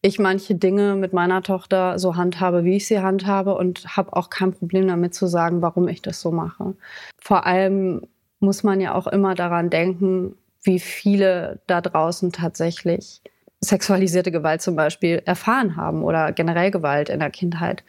[0.00, 4.30] ich manche Dinge mit meiner Tochter so handhabe, wie ich sie handhabe und habe auch
[4.30, 6.74] kein Problem damit zu sagen, warum ich das so mache.
[7.18, 8.02] Vor allem
[8.40, 13.22] muss man ja auch immer daran denken, wie viele da draußen tatsächlich
[13.60, 17.82] sexualisierte Gewalt zum Beispiel erfahren haben oder generell Gewalt in der Kindheit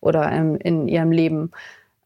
[0.00, 1.50] oder in, in ihrem Leben.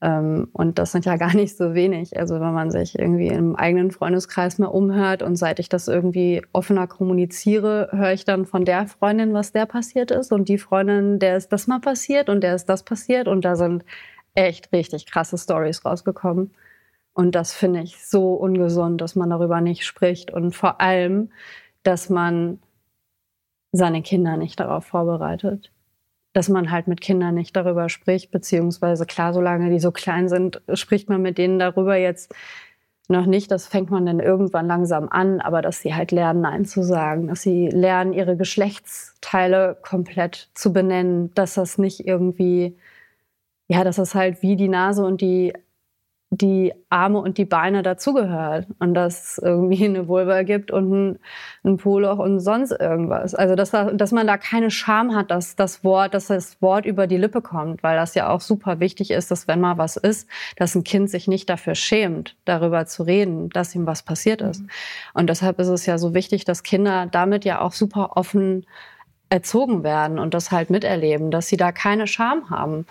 [0.01, 2.17] Ähm, und das sind ja gar nicht so wenig.
[2.19, 6.43] Also wenn man sich irgendwie im eigenen Freundeskreis mal umhört und seit ich das irgendwie
[6.53, 11.19] offener kommuniziere, höre ich dann von der Freundin, was der passiert ist und die Freundin,
[11.19, 13.85] der ist das mal passiert und der ist das passiert und da sind
[14.35, 16.53] echt richtig krasse Stories rausgekommen.
[17.15, 21.31] Und das finde ich so ungesund, dass man darüber nicht spricht und vor allem,
[21.83, 22.61] dass man
[23.73, 25.71] seine Kinder nicht darauf vorbereitet
[26.39, 30.63] dass man halt mit Kindern nicht darüber spricht, beziehungsweise klar, solange die so klein sind,
[30.75, 32.33] spricht man mit denen darüber jetzt
[33.09, 33.51] noch nicht.
[33.51, 37.29] Das fängt man dann irgendwann langsam an, aber dass sie halt lernen, Nein zu sagen,
[37.29, 42.77] dass sie lernen, ihre Geschlechtsteile komplett zu benennen, dass das nicht irgendwie,
[43.69, 45.55] ja, dass das halt wie die Nase und die
[46.41, 51.19] die Arme und die Beine dazugehört und dass es irgendwie eine Vulva gibt und ein,
[51.65, 53.35] ein Poloch und sonst irgendwas.
[53.35, 56.87] Also dass, da, dass man da keine Scham hat, dass das Wort, dass das Wort
[56.87, 59.97] über die Lippe kommt, weil das ja auch super wichtig ist, dass wenn mal was
[59.97, 64.41] ist, dass ein Kind sich nicht dafür schämt, darüber zu reden, dass ihm was passiert
[64.41, 64.63] ist.
[64.63, 64.69] Mhm.
[65.15, 68.65] Und deshalb ist es ja so wichtig, dass Kinder damit ja auch super offen
[69.31, 72.87] erzogen werden und das halt miterleben, dass sie da keine Scham haben.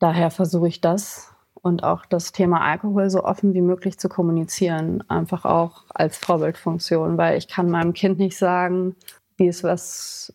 [0.00, 1.29] Daher versuche ich das
[1.62, 7.18] und auch das Thema Alkohol so offen wie möglich zu kommunizieren, einfach auch als Vorbildfunktion,
[7.18, 8.96] weil ich kann meinem Kind nicht sagen,
[9.36, 10.34] wie es was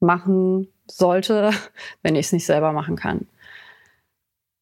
[0.00, 1.50] machen sollte,
[2.02, 3.26] wenn ich es nicht selber machen kann.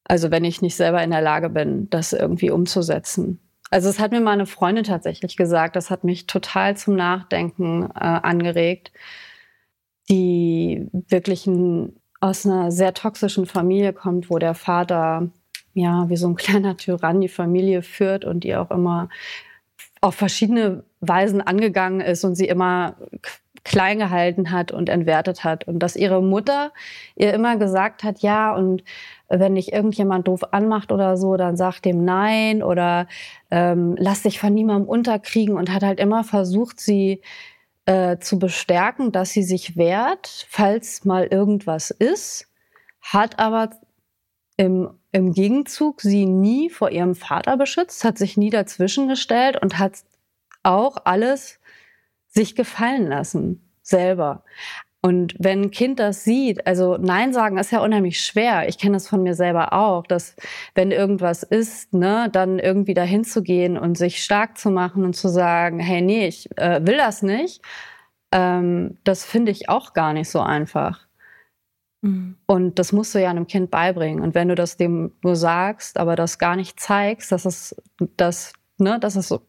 [0.05, 3.41] Also wenn ich nicht selber in der Lage bin, das irgendwie umzusetzen.
[3.71, 7.89] Also es hat mir meine Freundin tatsächlich gesagt, das hat mich total zum Nachdenken äh,
[7.99, 8.93] angeregt,
[10.09, 15.31] die wirklich ein, aus einer sehr toxischen Familie kommt, wo der Vater
[15.77, 19.09] ja wie so ein kleiner Tyrann die Familie führt und die auch immer
[20.01, 22.97] auf verschiedene Weisen angegangen ist und sie immer
[23.65, 25.67] klein gehalten hat und entwertet hat.
[25.67, 26.73] Und dass ihre Mutter
[27.17, 28.85] ihr immer gesagt hat, ja, und
[29.29, 33.09] wenn dich irgendjemand doof anmacht oder so, dann sag dem Nein oder
[33.51, 37.23] ähm, lass dich von niemandem unterkriegen und hat halt immer versucht, sie
[37.87, 42.49] äh, zu bestärken, dass sie sich wehrt, falls mal irgendwas ist,
[43.01, 43.71] hat aber
[44.57, 49.79] im, im Gegenzug sie nie vor ihrem Vater beschützt, hat sich nie dazwischen gestellt und
[49.79, 50.01] hat
[50.63, 51.59] auch alles
[52.29, 54.45] sich gefallen lassen, selber.
[55.01, 58.69] Und wenn ein Kind das sieht, also Nein sagen ist ja unheimlich schwer.
[58.69, 60.37] Ich kenne das von mir selber auch, dass
[60.75, 65.17] wenn irgendwas ist, ne, dann irgendwie dahin zu gehen und sich stark zu machen und
[65.17, 67.63] zu sagen, hey, nee, ich äh, will das nicht,
[68.33, 71.06] ähm, das finde ich auch gar nicht so einfach.
[72.03, 72.37] Mhm.
[72.47, 74.23] Und das musst du ja einem Kind beibringen.
[74.23, 77.77] Und wenn du das dem nur sagst, aber das gar nicht zeigst, dass es
[78.17, 79.43] das, ne, dass es so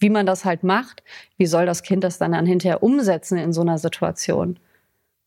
[0.00, 1.02] wie man das halt macht,
[1.38, 4.58] wie soll das Kind das dann, dann hinterher umsetzen in so einer Situation?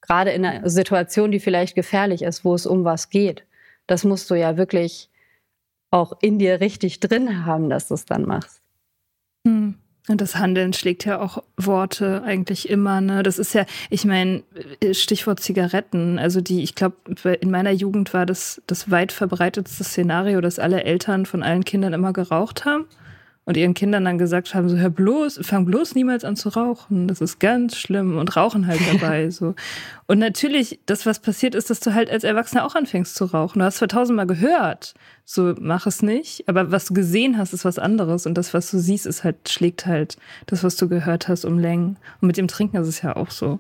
[0.01, 3.43] Gerade in einer Situation, die vielleicht gefährlich ist, wo es um was geht.
[3.88, 5.09] Das musst du ja wirklich
[5.89, 8.61] auch in dir richtig drin haben, dass du es dann machst.
[9.45, 9.80] Hm.
[10.10, 13.24] Und das Handeln schlägt ja auch Worte eigentlich immer, ne?
[13.24, 14.43] Das ist ja, ich meine,
[14.93, 16.95] Stichwort Zigaretten, also die, ich glaube,
[17.41, 21.93] in meiner Jugend war das das weit verbreitetste Szenario, dass alle Eltern von allen Kindern
[21.93, 22.86] immer geraucht haben
[23.48, 27.08] und ihren Kindern dann gesagt haben, so hör bloß, fang bloß niemals an zu rauchen.
[27.08, 29.30] Das ist ganz schlimm und rauchen halt dabei.
[29.30, 29.56] so.
[30.06, 33.60] Und natürlich, das, was passiert ist, dass du halt als Erwachsener auch anfängst zu rauchen.
[33.60, 37.64] Du hast zwar tausendmal gehört, so mach es nicht, aber was du gesehen hast, ist
[37.64, 38.26] was anderes.
[38.26, 40.18] Und das, was du siehst, ist halt, schlägt halt
[40.48, 41.95] das, was du gehört hast, um Längen.
[42.20, 43.60] Und mit dem Trinken ist es ja auch so.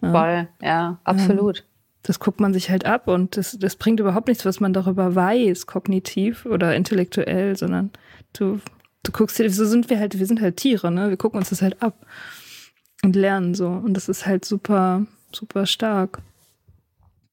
[0.00, 0.12] Ja.
[0.12, 1.64] Voll, ja, absolut.
[2.04, 5.16] das guckt man sich halt ab und das, das bringt überhaupt nichts, was man darüber
[5.16, 7.90] weiß, kognitiv oder intellektuell, sondern
[8.32, 8.60] du
[9.02, 11.10] du guckst dir, so sind wir halt, wir sind halt Tiere, ne?
[11.10, 12.06] Wir gucken uns das halt ab
[13.02, 13.68] und lernen so.
[13.68, 16.20] Und das ist halt super, super stark.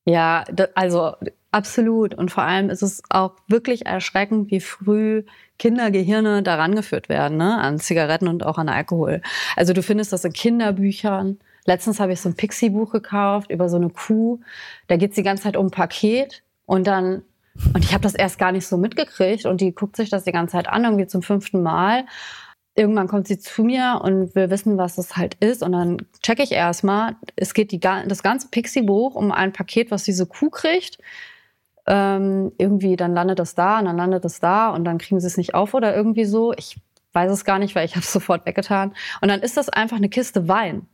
[0.06, 0.46] Ja,
[0.76, 1.16] also
[1.52, 2.14] absolut.
[2.14, 5.24] Und vor allem ist es auch wirklich erschreckend, wie früh
[5.58, 7.58] Kindergehirne daran geführt werden, ne?
[7.60, 9.22] An Zigaretten und auch an Alkohol.
[9.56, 11.40] Also du findest das in Kinderbüchern.
[11.66, 14.40] Letztens habe ich so ein Pixie-Buch gekauft über so eine Kuh.
[14.88, 17.24] Da geht es die ganze Zeit um ein Paket und dann
[17.74, 20.32] und ich habe das erst gar nicht so mitgekriegt und die guckt sich das die
[20.32, 22.06] ganze Zeit an, irgendwie zum fünften Mal.
[22.76, 25.64] Irgendwann kommt sie zu mir und will wissen, was das halt ist.
[25.64, 30.04] Und dann checke ich erstmal, es geht die, das ganze Pixie-Buch um ein Paket, was
[30.04, 30.98] diese Kuh kriegt.
[31.88, 35.28] Ähm, irgendwie, dann landet das da und dann landet das da und dann kriegen sie
[35.28, 36.52] es nicht auf oder irgendwie so.
[36.54, 36.78] Ich
[37.14, 38.94] weiß es gar nicht, weil ich habe es sofort weggetan.
[39.22, 40.88] Und dann ist das einfach eine Kiste Wein.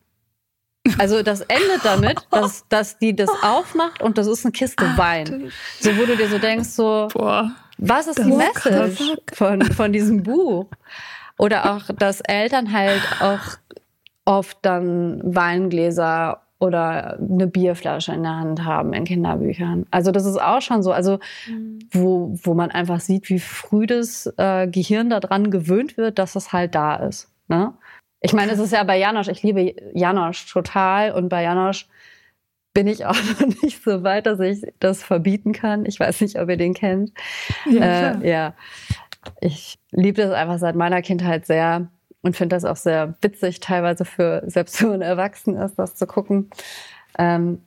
[0.98, 5.52] Also das endet damit, dass, dass die das aufmacht und das ist eine Kiste Wein.
[5.80, 10.24] So wo du dir so denkst, so, Boah, was ist die Message von, von diesem
[10.24, 10.68] Buch?
[11.38, 13.58] Oder auch, dass Eltern halt auch
[14.26, 19.88] oft dann Weingläser oder eine Bierflasche in der Hand haben in Kinderbüchern.
[19.90, 21.18] Also das ist auch schon so, also
[21.48, 21.80] mhm.
[21.90, 26.54] wo, wo man einfach sieht, wie früh das äh, Gehirn daran gewöhnt wird, dass es
[26.54, 27.30] halt da ist.
[27.48, 27.74] Ne?
[28.22, 31.88] Ich meine, es ist ja bei Janosch, ich liebe Janosch total und bei Janosch
[32.74, 35.86] bin ich auch noch nicht so weit, dass ich das verbieten kann.
[35.86, 37.12] Ich weiß nicht, ob ihr den kennt.
[37.70, 38.54] Ja, äh, ja.
[39.42, 41.88] ich liebe das einfach seit meiner Kindheit sehr
[42.22, 46.06] und finde das auch sehr witzig, teilweise für selbst für einen Erwachsenen ist, das zu
[46.06, 46.52] gucken.
[47.18, 47.64] Ähm,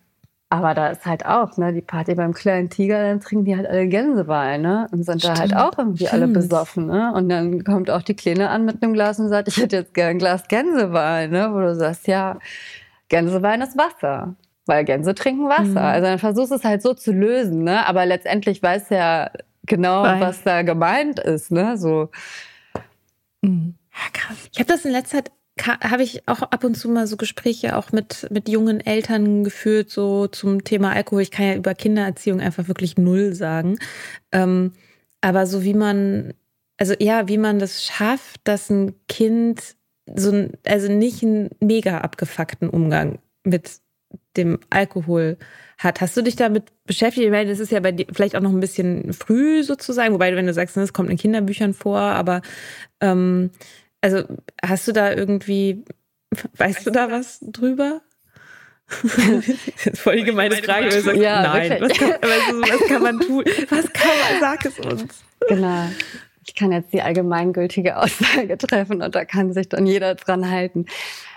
[0.51, 3.67] aber da ist halt auch, ne, die Party beim kleinen Tiger, dann trinken die halt
[3.67, 4.87] alle Gänsewein, ne?
[4.93, 5.37] Und sind Stimmt.
[5.37, 6.23] da halt auch irgendwie Stimmt.
[6.23, 7.13] alle besoffen, ne?
[7.15, 9.95] Und dann kommt auch die Kleine an mit einem Glas und sagt, ich hätte jetzt
[9.95, 11.51] gern ein Glas Gänsewein, ne?
[11.53, 12.39] Wo du sagst, ja,
[13.09, 14.37] Gänsewein ist Wasser.
[14.67, 15.65] Weil Gänse trinken Wasser.
[15.65, 15.77] Mhm.
[15.77, 17.87] Also dann versuchst du es halt so zu lösen, ne?
[17.87, 19.31] Aber letztendlich weiß ja
[19.67, 20.21] genau, Wein.
[20.21, 21.77] was da gemeint ist, ne?
[21.77, 22.11] So.
[23.43, 23.75] Mhm.
[23.93, 24.37] Ja, krass.
[24.53, 27.77] Ich habe das in letzter Zeit habe ich auch ab und zu mal so Gespräche
[27.77, 31.23] auch mit, mit jungen Eltern geführt, so zum Thema Alkohol.
[31.23, 33.79] Ich kann ja über Kindererziehung einfach wirklich null sagen.
[34.33, 34.73] Ähm,
[35.21, 36.35] aber so wie man,
[36.77, 39.77] also ja, wie man das schafft, dass ein Kind
[40.13, 43.79] so ein, also nicht einen mega abgefuckten Umgang mit
[44.37, 45.39] dem Alkohol
[45.79, 46.01] hat.
[46.01, 47.27] Hast du dich damit beschäftigt?
[47.27, 50.35] Ich meine, das ist ja bei dir vielleicht auch noch ein bisschen früh sozusagen, wobei,
[50.35, 52.43] wenn du sagst, es kommt in Kinderbüchern vor, aber
[53.01, 53.51] ähm,
[54.05, 54.23] also
[54.63, 55.83] hast du da irgendwie,
[56.59, 58.03] weißt du da was drüber?
[58.87, 59.49] das
[59.87, 60.93] ist voll die gemeine Frage.
[61.01, 63.45] Sagt, ja, nein, was kann, was, was kann, man tun?
[63.71, 65.25] Was kann man, sag es uns.
[65.49, 65.89] Genau.
[66.47, 70.85] ich kann jetzt die allgemeingültige Aussage treffen und da kann sich dann jeder dran halten.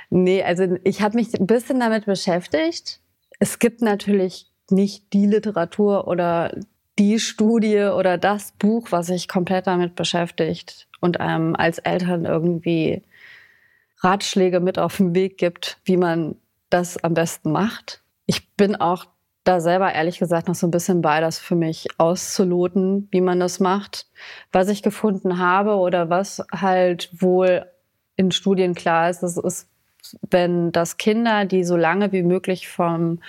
[0.09, 2.99] Nee, also ich habe mich ein bisschen damit beschäftigt.
[3.39, 6.53] Es gibt natürlich nicht die Literatur oder
[6.99, 13.03] die Studie oder das Buch, was sich komplett damit beschäftigt und einem als Eltern irgendwie
[13.99, 16.35] Ratschläge mit auf den Weg gibt, wie man
[16.69, 18.03] das am besten macht.
[18.25, 19.05] Ich bin auch
[19.43, 23.39] da selber ehrlich gesagt noch so ein bisschen bei, das für mich auszuloten, wie man
[23.39, 24.07] das macht.
[24.51, 27.65] Was ich gefunden habe oder was halt wohl
[28.17, 29.69] in Studien klar ist, das ist,
[30.29, 33.21] wenn das Kinder, die so lange wie möglich vom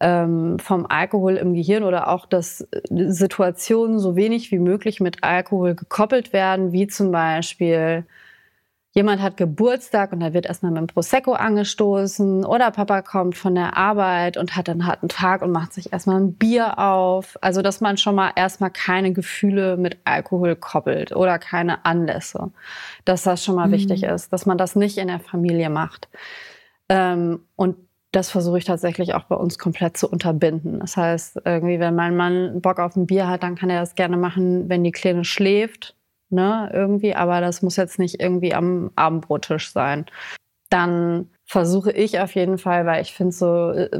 [0.00, 5.74] ähm, vom Alkohol im Gehirn oder auch, dass Situationen so wenig wie möglich mit Alkohol
[5.74, 8.04] gekoppelt werden, wie zum Beispiel
[8.92, 13.54] jemand hat Geburtstag und da wird erstmal mit dem Prosecco angestoßen oder Papa kommt von
[13.54, 17.36] der Arbeit und hat einen harten Tag und macht sich erstmal ein Bier auf.
[17.40, 22.50] Also, dass man schon mal erstmal keine Gefühle mit Alkohol koppelt oder keine Anlässe.
[23.04, 23.72] Dass das schon mal mhm.
[23.72, 26.08] wichtig ist, dass man das nicht in der Familie macht.
[26.88, 27.76] Ähm, und
[28.12, 30.80] das versuche ich tatsächlich auch bei uns komplett zu unterbinden.
[30.80, 33.94] Das heißt, irgendwie, wenn mein Mann Bock auf ein Bier hat, dann kann er das
[33.94, 35.94] gerne machen, wenn die Kleine schläft,
[36.30, 40.06] ne, irgendwie, aber das muss jetzt nicht irgendwie am Abendbrottisch sein.
[40.70, 43.90] Dann versuche ich auf jeden Fall, weil ich finde so, äh,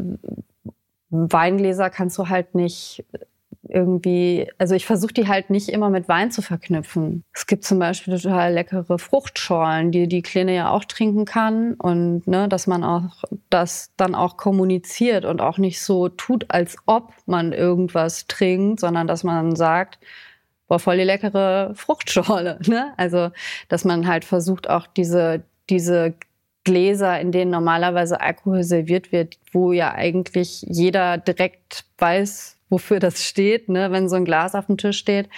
[1.11, 3.04] Weingläser kannst du halt nicht
[3.68, 7.24] irgendwie, also ich versuche die halt nicht immer mit Wein zu verknüpfen.
[7.32, 12.26] Es gibt zum Beispiel total leckere Fruchtschorlen, die die Kleine ja auch trinken kann und
[12.26, 17.12] ne, dass man auch das dann auch kommuniziert und auch nicht so tut, als ob
[17.26, 19.99] man irgendwas trinkt, sondern dass man sagt,
[20.68, 22.59] boah, voll die leckere Fruchtschorle.
[22.68, 22.92] Ne?
[22.96, 23.30] Also,
[23.68, 26.14] dass man halt versucht, auch diese, diese
[26.64, 33.24] Gläser, in denen normalerweise Alkohol serviert wird, wo ja eigentlich jeder direkt weiß, wofür das
[33.24, 35.28] steht, ne, wenn so ein Glas auf dem Tisch steht,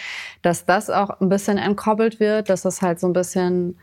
[0.43, 3.79] dass das auch ein bisschen entkoppelt wird, dass das halt so ein bisschen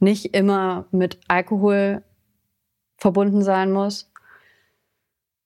[0.00, 2.02] nicht immer mit Alkohol
[2.98, 4.10] verbunden sein muss.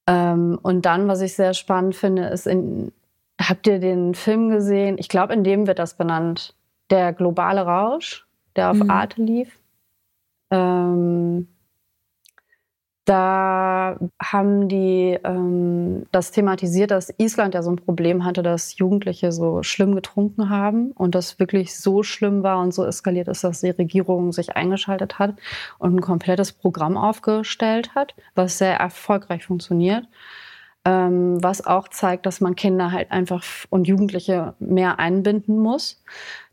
[0.06, 2.92] Ähm, und dann, was ich sehr spannend finde, ist, in,
[3.40, 4.96] habt ihr den Film gesehen?
[4.98, 6.54] Ich glaube, in dem wird das benannt.
[6.90, 8.90] Der globale Rausch, der auf mhm.
[8.90, 9.58] Arte lief.
[10.50, 11.48] Ähm,
[13.06, 19.30] da haben die ähm, das thematisiert, dass Island ja so ein Problem hatte, dass Jugendliche
[19.30, 23.60] so schlimm getrunken haben und das wirklich so schlimm war und so eskaliert ist, dass
[23.60, 25.36] die Regierung sich eingeschaltet hat
[25.78, 30.08] und ein komplettes Programm aufgestellt hat, was sehr erfolgreich funktioniert.
[30.84, 36.02] Ähm, was auch zeigt, dass man Kinder halt einfach und Jugendliche mehr einbinden muss,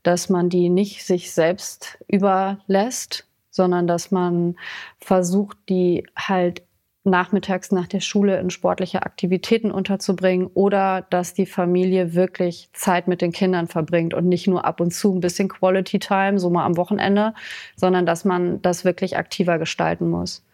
[0.04, 4.56] dass man die nicht sich selbst überlässt, sondern dass man
[5.00, 6.64] versucht, die halt
[7.06, 13.22] nachmittags nach der Schule in sportliche Aktivitäten unterzubringen oder dass die Familie wirklich Zeit mit
[13.22, 16.66] den Kindern verbringt und nicht nur ab und zu ein bisschen Quality Time, so mal
[16.66, 17.34] am Wochenende,
[17.76, 20.46] sondern dass man das wirklich aktiver gestalten muss.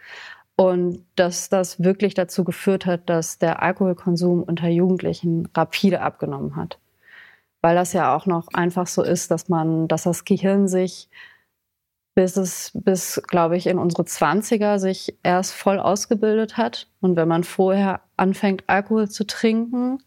[0.55, 6.79] Und dass das wirklich dazu geführt hat, dass der Alkoholkonsum unter Jugendlichen rapide abgenommen hat.
[7.61, 11.09] Weil das ja auch noch einfach so ist, dass man, dass das Gehirn sich
[12.15, 16.87] bis es bis, glaube ich, in unsere 20er sich erst voll ausgebildet hat.
[17.01, 19.99] Und wenn man vorher anfängt, Alkohol zu trinken,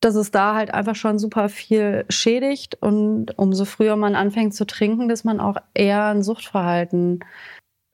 [0.00, 2.80] dass es da halt einfach schon super viel schädigt.
[2.80, 7.24] Und umso früher man anfängt zu trinken, dass man auch eher ein Suchtverhalten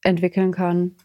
[0.02, 0.96] entwickeln kann.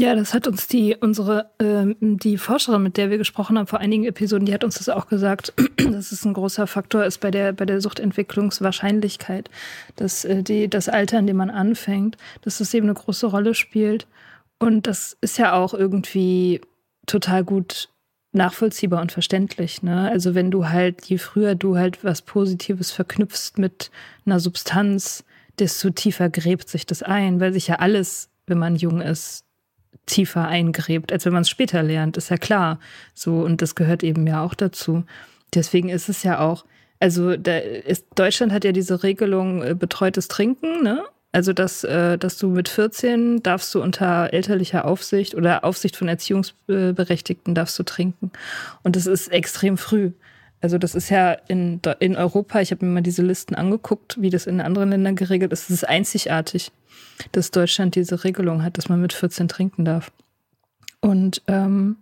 [0.00, 3.80] Ja, das hat uns die unsere äh, die Forscherin, mit der wir gesprochen haben vor
[3.80, 7.32] einigen Episoden, die hat uns das auch gesagt, dass es ein großer Faktor ist bei
[7.32, 9.50] der bei der Suchtentwicklungswahrscheinlichkeit,
[9.96, 13.54] dass äh, die das Alter, in dem man anfängt, dass das eben eine große Rolle
[13.54, 14.06] spielt
[14.60, 16.60] und das ist ja auch irgendwie
[17.06, 17.88] total gut
[18.30, 20.08] nachvollziehbar und verständlich, ne?
[20.12, 23.90] Also wenn du halt je früher du halt was Positives verknüpfst mit
[24.24, 25.24] einer Substanz,
[25.58, 29.47] desto tiefer gräbt sich das ein, weil sich ja alles, wenn man jung ist,
[30.06, 32.80] tiefer eingräbt, als wenn man es später lernt, ist ja klar.
[33.14, 35.04] So, und das gehört eben ja auch dazu.
[35.54, 36.64] Deswegen ist es ja auch,
[37.00, 41.04] also ist, Deutschland hat ja diese Regelung äh, betreutes Trinken, ne?
[41.30, 46.08] Also, dass, äh, dass du mit 14 darfst du unter elterlicher Aufsicht oder Aufsicht von
[46.08, 48.32] Erziehungsberechtigten darfst du trinken.
[48.82, 50.12] Und das ist extrem früh.
[50.60, 54.30] Also das ist ja in, in Europa, ich habe mir mal diese Listen angeguckt, wie
[54.30, 55.64] das in anderen Ländern geregelt ist.
[55.64, 56.72] Das ist einzigartig
[57.32, 60.12] dass Deutschland diese Regelung hat, dass man mit 14 trinken darf.
[61.00, 61.96] Und ähm,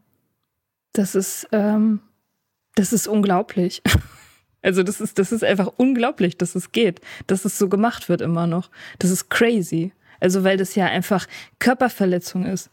[0.93, 2.01] das ist, ähm,
[2.75, 3.83] das ist unglaublich.
[4.63, 8.21] Also das ist, das ist einfach unglaublich, dass es geht, dass es so gemacht wird
[8.21, 8.69] immer noch.
[8.99, 9.93] Das ist crazy.
[10.19, 11.29] Also weil das ja einfach
[11.61, 12.71] Körperverletzung ist,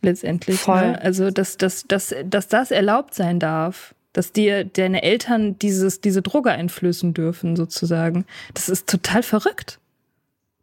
[0.00, 0.56] letztendlich.
[0.56, 0.62] Ne?
[0.62, 0.92] Voll.
[0.92, 1.02] Ne?
[1.02, 6.22] Also dass, dass, dass, dass das erlaubt sein darf, dass dir deine Eltern dieses, diese
[6.22, 8.24] Droge einflößen dürfen, sozusagen.
[8.54, 9.78] Das ist total verrückt.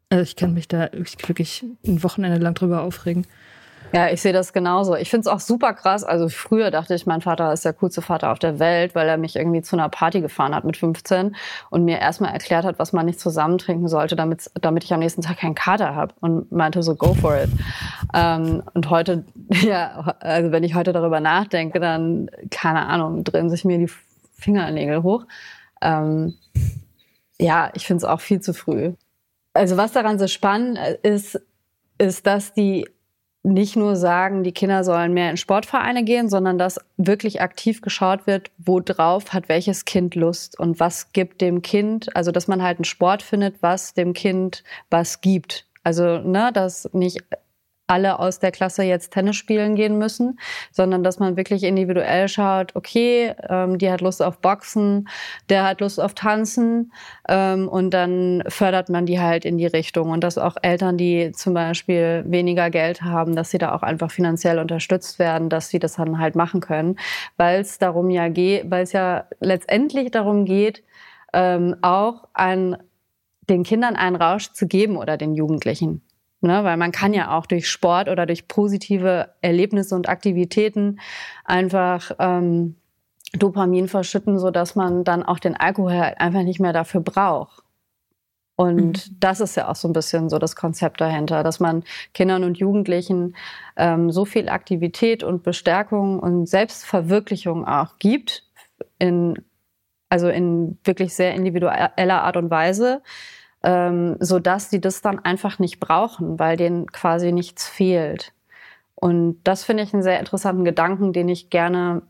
[0.10, 3.28] Also ich kann mich da wirklich ein Wochenende lang drüber aufregen.
[3.94, 4.96] Ja, ich sehe das genauso.
[4.96, 6.06] Ich finde es auch super krass.
[6.06, 9.18] Also früher dachte ich, mein Vater ist der coolste Vater auf der Welt, weil er
[9.18, 11.36] mich irgendwie zu einer Party gefahren hat mit 15
[11.70, 15.02] und mir erstmal erklärt hat, was man nicht zusammen trinken sollte, damit, damit ich am
[15.02, 17.50] nächsten Tag keinen Kater habe und meinte so, go for it.
[18.14, 23.66] Ähm, und heute, ja, also wenn ich heute darüber nachdenke, dann, keine Ahnung, drehen sich
[23.66, 23.92] mir die
[24.40, 25.26] Fingernägel hoch.
[25.82, 26.36] Ähm,
[27.40, 28.94] ja, ich finde es auch viel zu früh.
[29.54, 31.42] Also was daran so spannend ist,
[31.98, 32.86] ist, dass die
[33.44, 38.28] nicht nur sagen, die Kinder sollen mehr in Sportvereine gehen, sondern dass wirklich aktiv geschaut
[38.28, 42.78] wird, worauf hat welches Kind Lust und was gibt dem Kind, also dass man halt
[42.78, 45.66] einen Sport findet, was dem Kind was gibt.
[45.84, 47.24] Also, ne, dass nicht
[47.92, 50.40] alle aus der Klasse jetzt Tennis spielen gehen müssen,
[50.72, 55.10] sondern dass man wirklich individuell schaut, okay, ähm, die hat Lust auf Boxen,
[55.50, 56.94] der hat Lust auf Tanzen
[57.28, 61.34] ähm, und dann fördert man die halt in die Richtung und dass auch Eltern, die
[61.34, 65.80] zum Beispiel weniger Geld haben, dass sie da auch einfach finanziell unterstützt werden, dass sie
[65.80, 66.98] das dann halt machen können,
[67.36, 70.82] weil es darum ja geht, weil es ja letztendlich darum geht,
[71.34, 72.78] ähm, auch ein,
[73.50, 76.02] den Kindern einen Rausch zu geben oder den Jugendlichen.
[76.44, 81.00] Ne, weil man kann ja auch durch Sport oder durch positive Erlebnisse und Aktivitäten
[81.46, 82.78] einfach ähm,
[83.34, 87.64] Dopamin verschütten, so dass man dann auch den Alkohol halt einfach nicht mehr dafür braucht.
[88.56, 89.16] Und mhm.
[89.20, 91.84] das ist ja auch so ein bisschen so das Konzept dahinter, dass man
[92.14, 93.36] Kindern und Jugendlichen
[93.78, 98.46] ähm, so viel Aktivität und Bestärkung und Selbstverwirklichung auch gibt,
[99.00, 99.36] in,
[100.10, 103.02] also in wirklich sehr individueller Art und Weise,
[103.64, 108.34] ähm, so dass sie das dann einfach nicht brauchen, weil denen quasi nichts fehlt.
[108.96, 112.04] Und das finde ich einen sehr interessanten Gedanken, den ich gerne,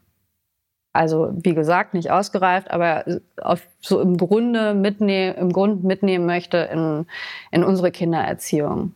[0.93, 3.05] also wie gesagt, nicht ausgereift, aber
[3.41, 7.05] auf, so im Grunde mitnehmen, im Grund mitnehmen möchte in,
[7.51, 8.93] in unsere Kindererziehung.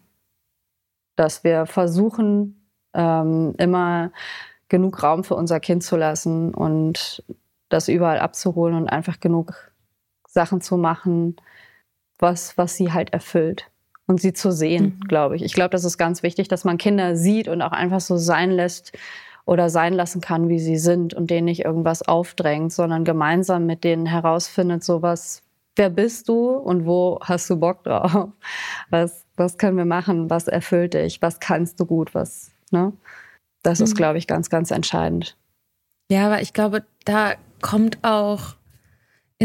[1.15, 4.11] Dass wir versuchen, ähm, immer
[4.67, 7.23] genug Raum für unser Kind zu lassen und
[7.69, 9.71] das überall abzuholen und einfach genug
[10.27, 11.37] Sachen zu machen,
[12.19, 13.69] was, was sie halt erfüllt
[14.07, 15.07] und sie zu sehen, mhm.
[15.07, 15.43] glaube ich.
[15.43, 18.51] Ich glaube, das ist ganz wichtig, dass man Kinder sieht und auch einfach so sein
[18.51, 18.93] lässt
[19.45, 23.83] oder sein lassen kann, wie sie sind und denen nicht irgendwas aufdrängt, sondern gemeinsam mit
[23.83, 25.43] denen herausfindet, so was,
[25.75, 28.29] wer bist du und wo hast du Bock drauf?
[28.89, 30.29] Was, was können wir machen?
[30.29, 31.21] Was erfüllt dich?
[31.21, 32.15] Was kannst du gut?
[32.15, 32.93] Was, ne?
[33.63, 33.85] Das mhm.
[33.85, 35.37] ist, glaube ich, ganz, ganz entscheidend.
[36.09, 38.55] Ja, aber ich glaube, da kommt auch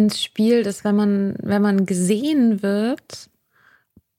[0.00, 3.30] ins Spiel, dass wenn man, wenn man gesehen wird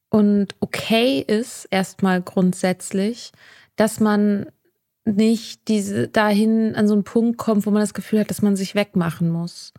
[0.08, 3.32] und okay ist, erstmal grundsätzlich,
[3.76, 4.46] dass man
[5.04, 8.54] nicht diese dahin an so einen Punkt kommt, wo man das Gefühl hat, dass man
[8.54, 9.72] sich wegmachen muss.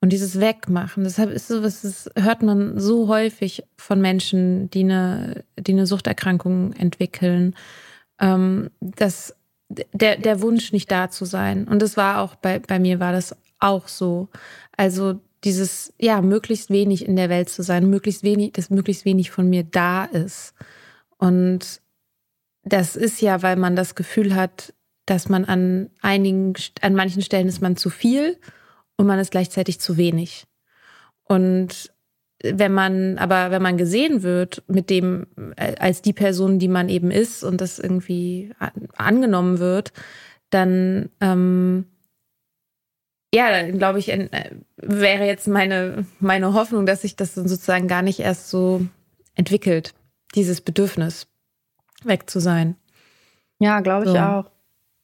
[0.00, 5.44] Und dieses Wegmachen, deshalb ist so, das hört man so häufig von Menschen, die eine,
[5.58, 7.54] die eine Suchterkrankung entwickeln,
[8.18, 9.36] ähm, dass
[9.68, 11.68] der, der Wunsch nicht da zu sein.
[11.68, 14.28] Und das war auch bei, bei mir war das auch so.
[14.76, 19.30] Also dieses, ja, möglichst wenig in der Welt zu sein, möglichst wenig, dass möglichst wenig
[19.30, 20.54] von mir da ist.
[21.18, 21.80] Und
[22.62, 24.72] das ist ja, weil man das Gefühl hat,
[25.06, 28.38] dass man an einigen, an manchen Stellen ist man zu viel
[28.96, 30.46] und man ist gleichzeitig zu wenig.
[31.24, 31.92] Und
[32.42, 35.26] wenn man, aber wenn man gesehen wird mit dem,
[35.56, 38.52] äh, als die Person, die man eben ist und das irgendwie
[38.96, 39.92] angenommen wird,
[40.50, 41.86] dann ähm,
[43.34, 48.02] ja, glaube ich, äh, wäre jetzt meine, meine Hoffnung, dass sich das dann sozusagen gar
[48.02, 48.82] nicht erst so
[49.34, 49.94] entwickelt,
[50.34, 51.26] dieses Bedürfnis,
[52.04, 52.76] weg zu sein.
[53.58, 54.18] Ja, glaube ich so.
[54.18, 54.50] auch.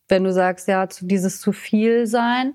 [0.08, 2.54] Wenn du sagst, ja, zu dieses zu viel sein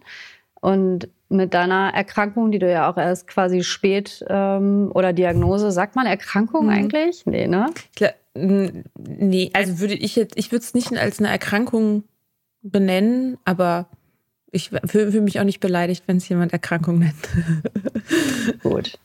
[0.59, 5.95] und mit deiner Erkrankung, die du ja auch erst quasi spät ähm, oder Diagnose, sagt
[5.95, 6.71] man Erkrankung mhm.
[6.71, 7.25] eigentlich?
[7.25, 7.67] Nee, ne?
[7.95, 12.03] Glaub, nee, also würde ich jetzt, ich würde es nicht als eine Erkrankung
[12.61, 13.87] benennen, aber
[14.53, 17.15] ich fühle mich auch nicht beleidigt, wenn es jemand Erkrankung nennt.
[18.63, 18.99] Gut.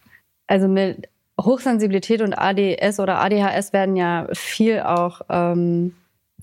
[0.46, 1.08] Also mit
[1.40, 5.94] Hochsensibilität und ADS oder ADHS werden ja viel auch ähm,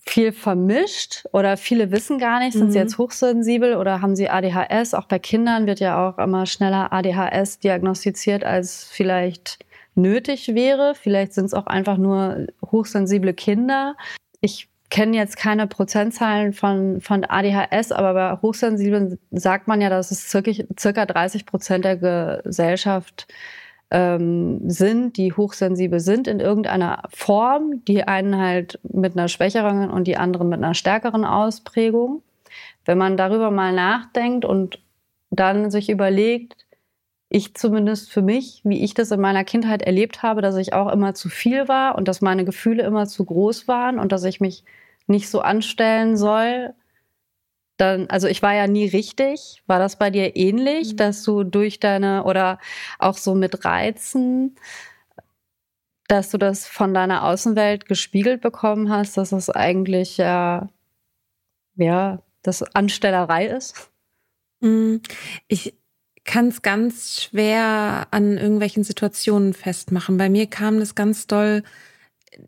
[0.07, 2.71] viel vermischt oder viele wissen gar nicht, sind mhm.
[2.71, 4.93] sie jetzt hochsensibel oder haben sie ADHS?
[4.95, 9.59] Auch bei Kindern wird ja auch immer schneller ADHS diagnostiziert, als vielleicht
[9.93, 10.93] nötig wäre.
[10.95, 13.95] Vielleicht sind es auch einfach nur hochsensible Kinder.
[14.41, 20.11] Ich kenne jetzt keine Prozentzahlen von, von ADHS, aber bei Hochsensiblen sagt man ja, dass
[20.11, 23.27] es circa, circa 30 Prozent der Gesellschaft
[23.91, 30.05] ähm, sind, die hochsensibel sind in irgendeiner Form, die einen halt mit einer schwächeren und
[30.05, 32.21] die anderen mit einer stärkeren Ausprägung.
[32.85, 34.79] Wenn man darüber mal nachdenkt und
[35.29, 36.64] dann sich überlegt,
[37.29, 40.91] ich zumindest für mich, wie ich das in meiner Kindheit erlebt habe, dass ich auch
[40.91, 44.39] immer zu viel war und dass meine Gefühle immer zu groß waren und dass ich
[44.39, 44.63] mich
[45.07, 46.73] nicht so anstellen soll.
[47.77, 49.63] Dann, also ich war ja nie richtig.
[49.67, 50.97] War das bei dir ähnlich, mhm.
[50.97, 52.59] dass du durch deine oder
[52.99, 54.55] auch so mit Reizen,
[56.07, 60.69] dass du das von deiner Außenwelt gespiegelt bekommen hast, dass es eigentlich ja,
[61.75, 63.91] ja, das Anstellerei ist?
[64.61, 65.01] Mhm.
[65.47, 65.75] Ich,
[66.25, 70.17] kann es ganz schwer an irgendwelchen Situationen festmachen.
[70.17, 71.63] Bei mir kam das ganz doll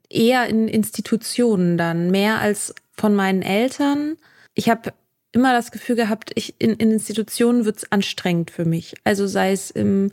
[0.10, 4.18] eher in Institutionen dann, mehr als von meinen Eltern.
[4.56, 4.94] Ich habe
[5.32, 8.96] immer das Gefühl gehabt, ich, in, in Institutionen wird es anstrengend für mich.
[9.04, 10.12] Also sei es im,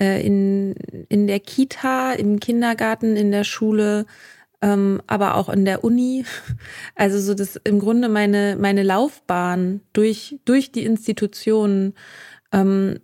[0.00, 0.74] äh, in,
[1.08, 4.06] in der Kita, im Kindergarten, in der Schule,
[4.60, 6.24] ähm, aber auch in der Uni.
[6.96, 11.94] Also so das im Grunde meine, meine Laufbahn durch, durch die Institutionen
[12.52, 13.00] ähm,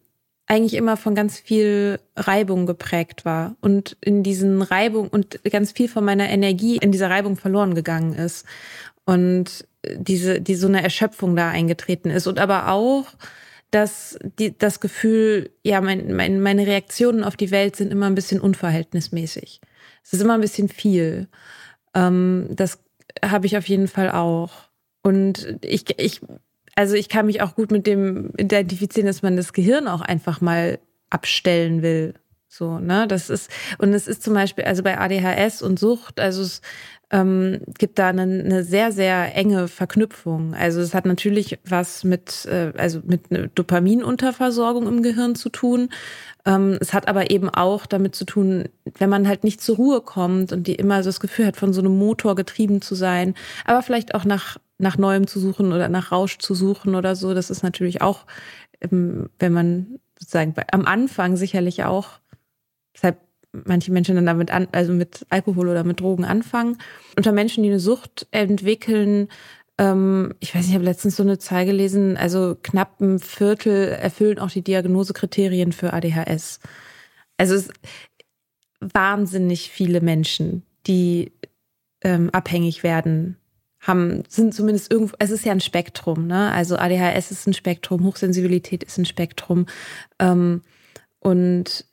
[0.51, 5.89] eigentlich immer von ganz viel Reibung geprägt war und in diesen Reibung und ganz viel
[5.89, 8.45] von meiner Energie in dieser Reibung verloren gegangen ist
[9.05, 9.65] und
[9.95, 13.07] diese, die so eine Erschöpfung da eingetreten ist und aber auch,
[13.71, 18.17] dass die, das Gefühl, ja, mein, mein, meine Reaktionen auf die Welt sind immer ein
[18.17, 19.61] bisschen unverhältnismäßig.
[20.03, 21.29] Es ist immer ein bisschen viel.
[21.95, 22.81] Ähm, das
[23.25, 24.51] habe ich auf jeden Fall auch.
[25.05, 26.21] Und ich, ich
[26.81, 30.41] also ich kann mich auch gut mit dem identifizieren, dass man das Gehirn auch einfach
[30.41, 30.79] mal
[31.11, 32.15] abstellen will.
[32.49, 33.07] So, ne?
[33.07, 36.63] Das ist, und es ist zum Beispiel, also bei ADHS und Sucht, also es
[37.11, 40.55] ähm, gibt da eine, eine sehr, sehr enge Verknüpfung.
[40.55, 45.91] Also es hat natürlich was mit, äh, also mit einer Dopaminunterversorgung im Gehirn zu tun.
[46.47, 50.01] Ähm, es hat aber eben auch damit zu tun, wenn man halt nicht zur Ruhe
[50.01, 53.35] kommt und die immer so das Gefühl hat, von so einem Motor getrieben zu sein,
[53.67, 57.35] aber vielleicht auch nach nach Neuem zu suchen oder nach Rausch zu suchen oder so.
[57.35, 58.27] Das ist natürlich auch,
[58.81, 62.21] ähm, wenn man sozusagen am Anfang sicherlich auch,
[62.95, 63.19] deshalb
[63.53, 66.79] manche Menschen dann damit an, also mit Alkohol oder mit Drogen anfangen.
[67.17, 69.29] Unter Menschen, die eine Sucht entwickeln,
[69.79, 73.89] ähm, ich weiß nicht, ich habe letztens so eine Zahl gelesen, also knapp ein Viertel
[73.89, 76.61] erfüllen auch die Diagnosekriterien für ADHS.
[77.39, 77.71] Also es
[78.81, 81.33] wahnsinnig viele Menschen, die
[82.03, 83.40] ähm, abhängig werden
[83.81, 86.53] haben, sind zumindest irgendwo, es ist ja ein Spektrum, ne?
[86.53, 89.67] Also ADHS ist ein Spektrum, Hochsensibilität ist ein Spektrum.
[90.19, 90.63] Ähm,
[91.19, 91.85] und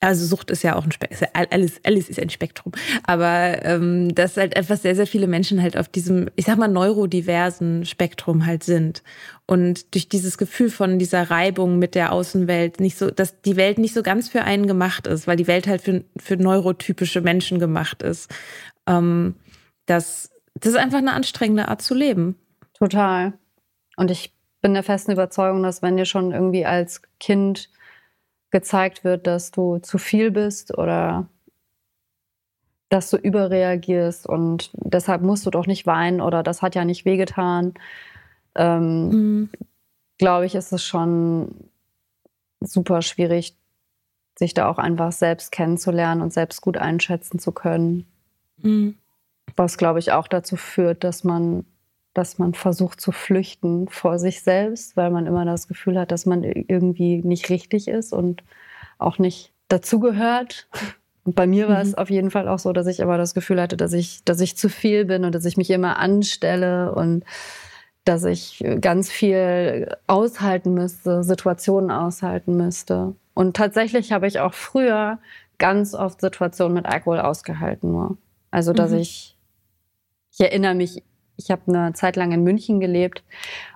[0.00, 2.72] also Sucht ist ja auch ein Spektrum, alles, alles ist ein Spektrum.
[3.04, 6.68] Aber ähm, dass halt einfach sehr, sehr viele Menschen halt auf diesem, ich sag mal,
[6.68, 9.02] neurodiversen Spektrum halt sind.
[9.46, 13.78] Und durch dieses Gefühl von dieser Reibung mit der Außenwelt nicht so, dass die Welt
[13.78, 17.58] nicht so ganz für einen gemacht ist, weil die Welt halt für, für neurotypische Menschen
[17.58, 18.30] gemacht ist.
[18.86, 19.34] Ähm,
[19.86, 20.30] dass
[20.60, 22.36] das ist einfach eine anstrengende Art zu leben.
[22.74, 23.34] Total.
[23.96, 27.70] Und ich bin der festen Überzeugung, dass wenn dir schon irgendwie als Kind
[28.50, 31.26] gezeigt wird, dass du zu viel bist oder
[32.88, 37.04] dass du überreagierst und deshalb musst du doch nicht weinen oder das hat ja nicht
[37.04, 37.74] wehgetan,
[38.54, 39.50] ähm, mhm.
[40.16, 41.68] glaube ich, ist es schon
[42.60, 43.56] super schwierig,
[44.38, 48.06] sich da auch einfach selbst kennenzulernen und selbst gut einschätzen zu können.
[48.58, 48.96] Mhm.
[49.58, 51.64] Was, glaube ich, auch dazu führt, dass man,
[52.14, 56.26] dass man versucht zu flüchten vor sich selbst, weil man immer das Gefühl hat, dass
[56.26, 58.44] man irgendwie nicht richtig ist und
[58.98, 60.68] auch nicht dazugehört.
[61.24, 61.90] Und bei mir war mhm.
[61.90, 64.40] es auf jeden Fall auch so, dass ich aber das Gefühl hatte, dass ich, dass
[64.40, 67.24] ich zu viel bin und dass ich mich immer anstelle und
[68.04, 73.14] dass ich ganz viel aushalten müsste, Situationen aushalten müsste.
[73.34, 75.18] Und tatsächlich habe ich auch früher
[75.58, 78.16] ganz oft Situationen mit Alkohol ausgehalten nur.
[78.50, 78.98] Also, dass mhm.
[78.98, 79.36] ich
[80.38, 81.02] ich erinnere mich,
[81.36, 83.24] ich habe eine Zeit lang in München gelebt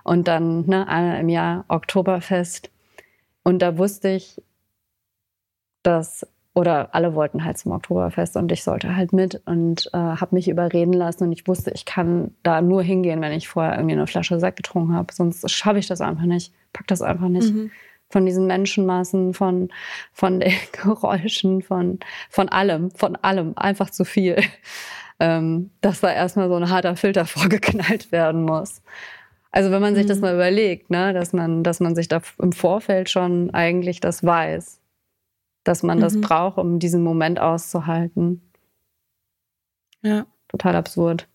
[0.03, 2.69] und dann ne, im Jahr Oktoberfest.
[3.43, 4.41] Und da wusste ich,
[5.81, 10.35] dass, oder alle wollten halt zum Oktoberfest und ich sollte halt mit und äh, habe
[10.35, 11.23] mich überreden lassen.
[11.23, 14.57] Und ich wusste, ich kann da nur hingehen, wenn ich vorher irgendwie eine Flasche Sekt
[14.57, 15.13] getrunken habe.
[15.13, 17.53] Sonst schaffe ich das einfach nicht, pack das einfach nicht.
[17.53, 17.71] Mhm
[18.09, 19.69] von diesen Menschenmassen, von,
[20.11, 20.53] von den
[20.83, 21.99] Geräuschen, von,
[22.29, 24.37] von allem, von allem, einfach zu viel
[25.19, 28.81] ähm, dass da erstmal so ein harter Filter vorgeknallt werden muss.
[29.51, 30.09] Also wenn man sich mhm.
[30.09, 34.23] das mal überlegt, ne, dass man, dass man sich da im Vorfeld schon eigentlich das
[34.23, 34.79] weiß,
[35.63, 36.01] dass man mhm.
[36.01, 38.41] das braucht, um diesen Moment auszuhalten.
[40.01, 40.25] Ja.
[40.47, 41.27] Total absurd.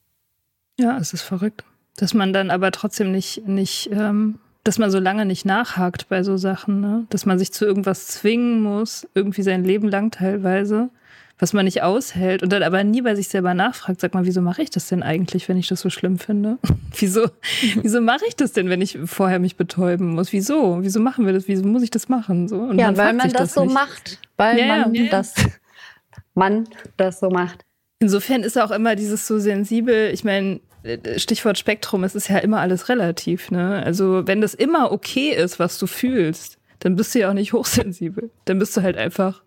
[0.79, 1.65] Ja, es ist verrückt.
[1.97, 6.23] Dass man dann aber trotzdem nicht, nicht ähm, dass man so lange nicht nachhakt bei
[6.23, 7.07] so Sachen, ne?
[7.11, 10.91] dass man sich zu irgendwas zwingen muss, irgendwie sein Leben lang teilweise,
[11.39, 14.41] was man nicht aushält und dann aber nie bei sich selber nachfragt, sag mal, wieso
[14.41, 16.59] mache ich das denn eigentlich, wenn ich das so schlimm finde?
[16.99, 17.31] wieso,
[17.83, 20.33] wieso mache ich das denn, wenn ich vorher mich betäuben muss?
[20.33, 20.83] Wieso?
[20.83, 21.47] Wieso machen wir das?
[21.47, 22.49] Wieso muss ich das machen?
[22.49, 24.19] So, ja, weil man das, das so macht.
[24.37, 25.11] Weil ja, man ja.
[25.11, 25.35] das
[26.35, 27.65] man das so macht.
[28.01, 30.61] Insofern ist auch immer dieses so sensibel, ich meine,
[31.17, 33.83] Stichwort Spektrum, es ist ja immer alles relativ, ne?
[33.85, 37.53] Also, wenn das immer okay ist, was du fühlst, dann bist du ja auch nicht
[37.53, 38.31] hochsensibel.
[38.45, 39.43] Dann bist du halt einfach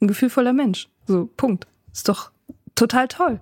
[0.00, 0.88] ein gefühlvoller Mensch.
[1.08, 1.66] So, Punkt.
[1.92, 2.30] Ist doch
[2.74, 3.40] total toll.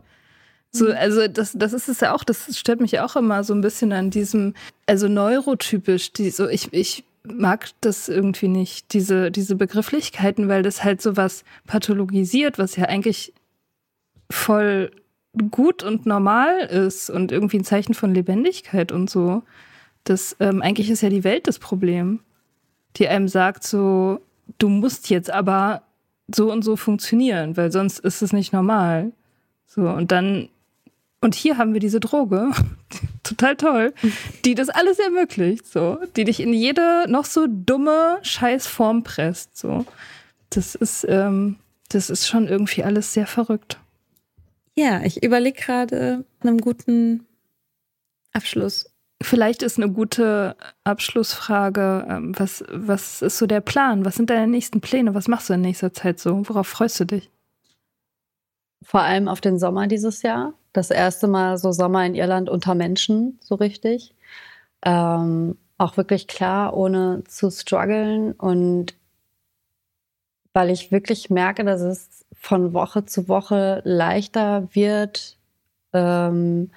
[0.70, 0.94] So, mhm.
[0.96, 3.60] also das, das ist es ja auch, das stört mich ja auch immer so ein
[3.60, 4.54] bisschen an diesem,
[4.86, 10.84] also neurotypisch, die, so ich, ich mag das irgendwie nicht, diese, diese Begrifflichkeiten, weil das
[10.84, 13.32] halt so was pathologisiert, was ja eigentlich
[14.30, 14.92] voll
[15.50, 19.42] gut und normal ist und irgendwie ein Zeichen von Lebendigkeit und so.
[20.04, 22.20] Das ähm, eigentlich ist ja die Welt das Problem,
[22.96, 24.20] die einem sagt so,
[24.58, 25.82] du musst jetzt aber
[26.34, 29.12] so und so funktionieren, weil sonst ist es nicht normal.
[29.66, 30.48] So und dann
[31.20, 32.52] und hier haben wir diese Droge,
[33.22, 33.94] total toll,
[34.44, 39.84] die das alles ermöglicht, so, die dich in jede noch so dumme Scheißform presst, so.
[40.50, 41.56] Das ist, ähm,
[41.88, 43.80] das ist schon irgendwie alles sehr verrückt.
[44.74, 47.26] Ja, ich überlege gerade einem guten
[48.32, 48.88] Abschluss.
[49.22, 54.04] Vielleicht ist eine gute Abschlussfrage, ähm, was, was ist so der Plan?
[54.04, 55.14] Was sind deine nächsten Pläne?
[55.14, 56.46] Was machst du in nächster Zeit so?
[56.48, 57.30] Worauf freust du dich?
[58.82, 60.52] Vor allem auf den Sommer dieses Jahr.
[60.72, 64.14] Das erste Mal so Sommer in Irland unter Menschen, so richtig.
[64.84, 68.94] Ähm, auch wirklich klar, ohne zu strugglen und
[70.52, 75.36] weil ich wirklich merke, dass es von Woche zu Woche leichter wird,
[75.92, 76.70] ähm,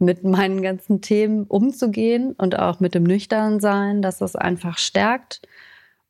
[0.00, 5.42] mit meinen ganzen Themen umzugehen und auch mit dem Nüchternsein, dass es einfach stärkt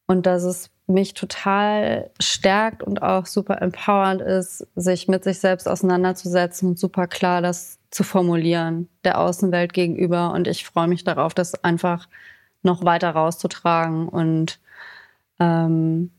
[0.06, 5.68] und dass es mich total stärkt und auch super empowernd ist, sich mit sich selbst
[5.68, 10.32] auseinanderzusetzen und super klar das zu formulieren der Außenwelt gegenüber.
[10.32, 12.08] Und ich freue mich darauf, das einfach
[12.62, 14.60] noch weiter rauszutragen und
[15.38, 16.10] ähm,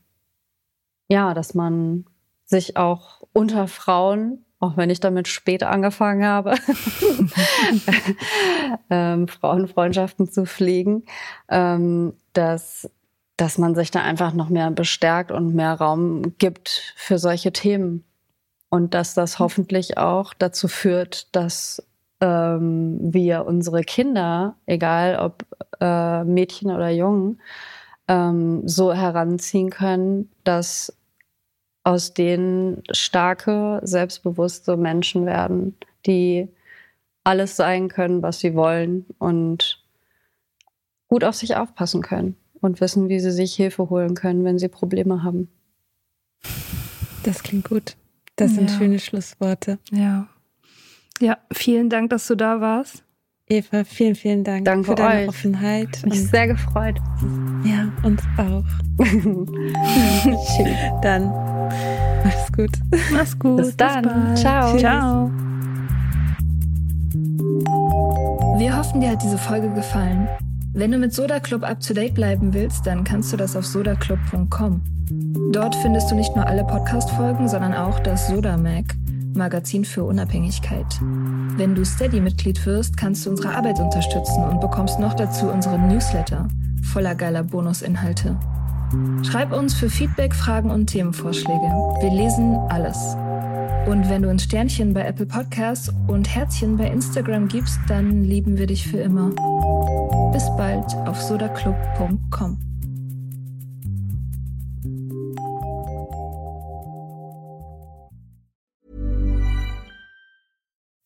[1.08, 2.04] ja, dass man
[2.44, 6.54] sich auch unter Frauen, auch wenn ich damit später angefangen habe,
[8.90, 11.04] ähm, Frauenfreundschaften zu pflegen,
[11.48, 12.88] ähm, dass
[13.38, 18.04] dass man sich da einfach noch mehr bestärkt und mehr Raum gibt für solche Themen.
[18.68, 21.82] Und dass das hoffentlich auch dazu führt, dass
[22.20, 25.44] ähm, wir unsere Kinder, egal ob
[25.80, 27.40] äh, Mädchen oder Jungen,
[28.06, 30.94] ähm, so heranziehen können, dass
[31.84, 35.76] aus denen starke, selbstbewusste Menschen werden,
[36.06, 36.48] die
[37.24, 39.82] alles sein können, was sie wollen und
[41.08, 44.68] gut auf sich aufpassen können und wissen, wie sie sich Hilfe holen können, wenn sie
[44.68, 45.48] Probleme haben.
[47.22, 47.96] Das klingt gut.
[48.36, 48.78] Das sind ja.
[48.78, 49.78] schöne Schlussworte.
[49.90, 50.28] Ja.
[51.20, 53.04] Ja, vielen Dank, dass du da warst.
[53.48, 55.28] Eva, vielen, vielen Dank Danke für deine euch.
[55.28, 56.04] Offenheit.
[56.06, 56.96] Mich sehr gefreut.
[57.64, 58.64] Ja, uns auch.
[61.02, 61.51] dann
[62.24, 62.70] mach's gut.
[63.12, 63.56] Mach's gut.
[63.58, 64.30] Bis dann.
[64.32, 64.76] Bis Ciao.
[64.78, 65.30] Ciao.
[68.58, 70.28] Wir hoffen, dir hat diese Folge gefallen.
[70.74, 73.66] Wenn du mit Soda Club up to date bleiben willst, dann kannst du das auf
[73.66, 74.80] sodaclub.com.
[75.52, 78.94] Dort findest du nicht nur alle Podcast-Folgen, sondern auch das Soda Mag,
[79.34, 80.86] Magazin für Unabhängigkeit.
[81.56, 86.48] Wenn du Steady-Mitglied wirst, kannst du unsere Arbeit unterstützen und bekommst noch dazu unseren Newsletter
[86.82, 88.36] voller geiler Bonusinhalte.
[89.24, 91.60] Schreib uns für Feedback, Fragen und Themenvorschläge.
[92.00, 92.96] Wir lesen alles.
[93.86, 98.58] Und wenn du uns Sternchen bei Apple Podcasts und Herzchen bei Instagram gibst, dann lieben
[98.58, 99.30] wir dich für immer.
[100.32, 102.58] Bis bald auf sodaclub.com.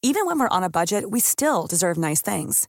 [0.03, 2.69] Even when we're on a budget, we still deserve nice things.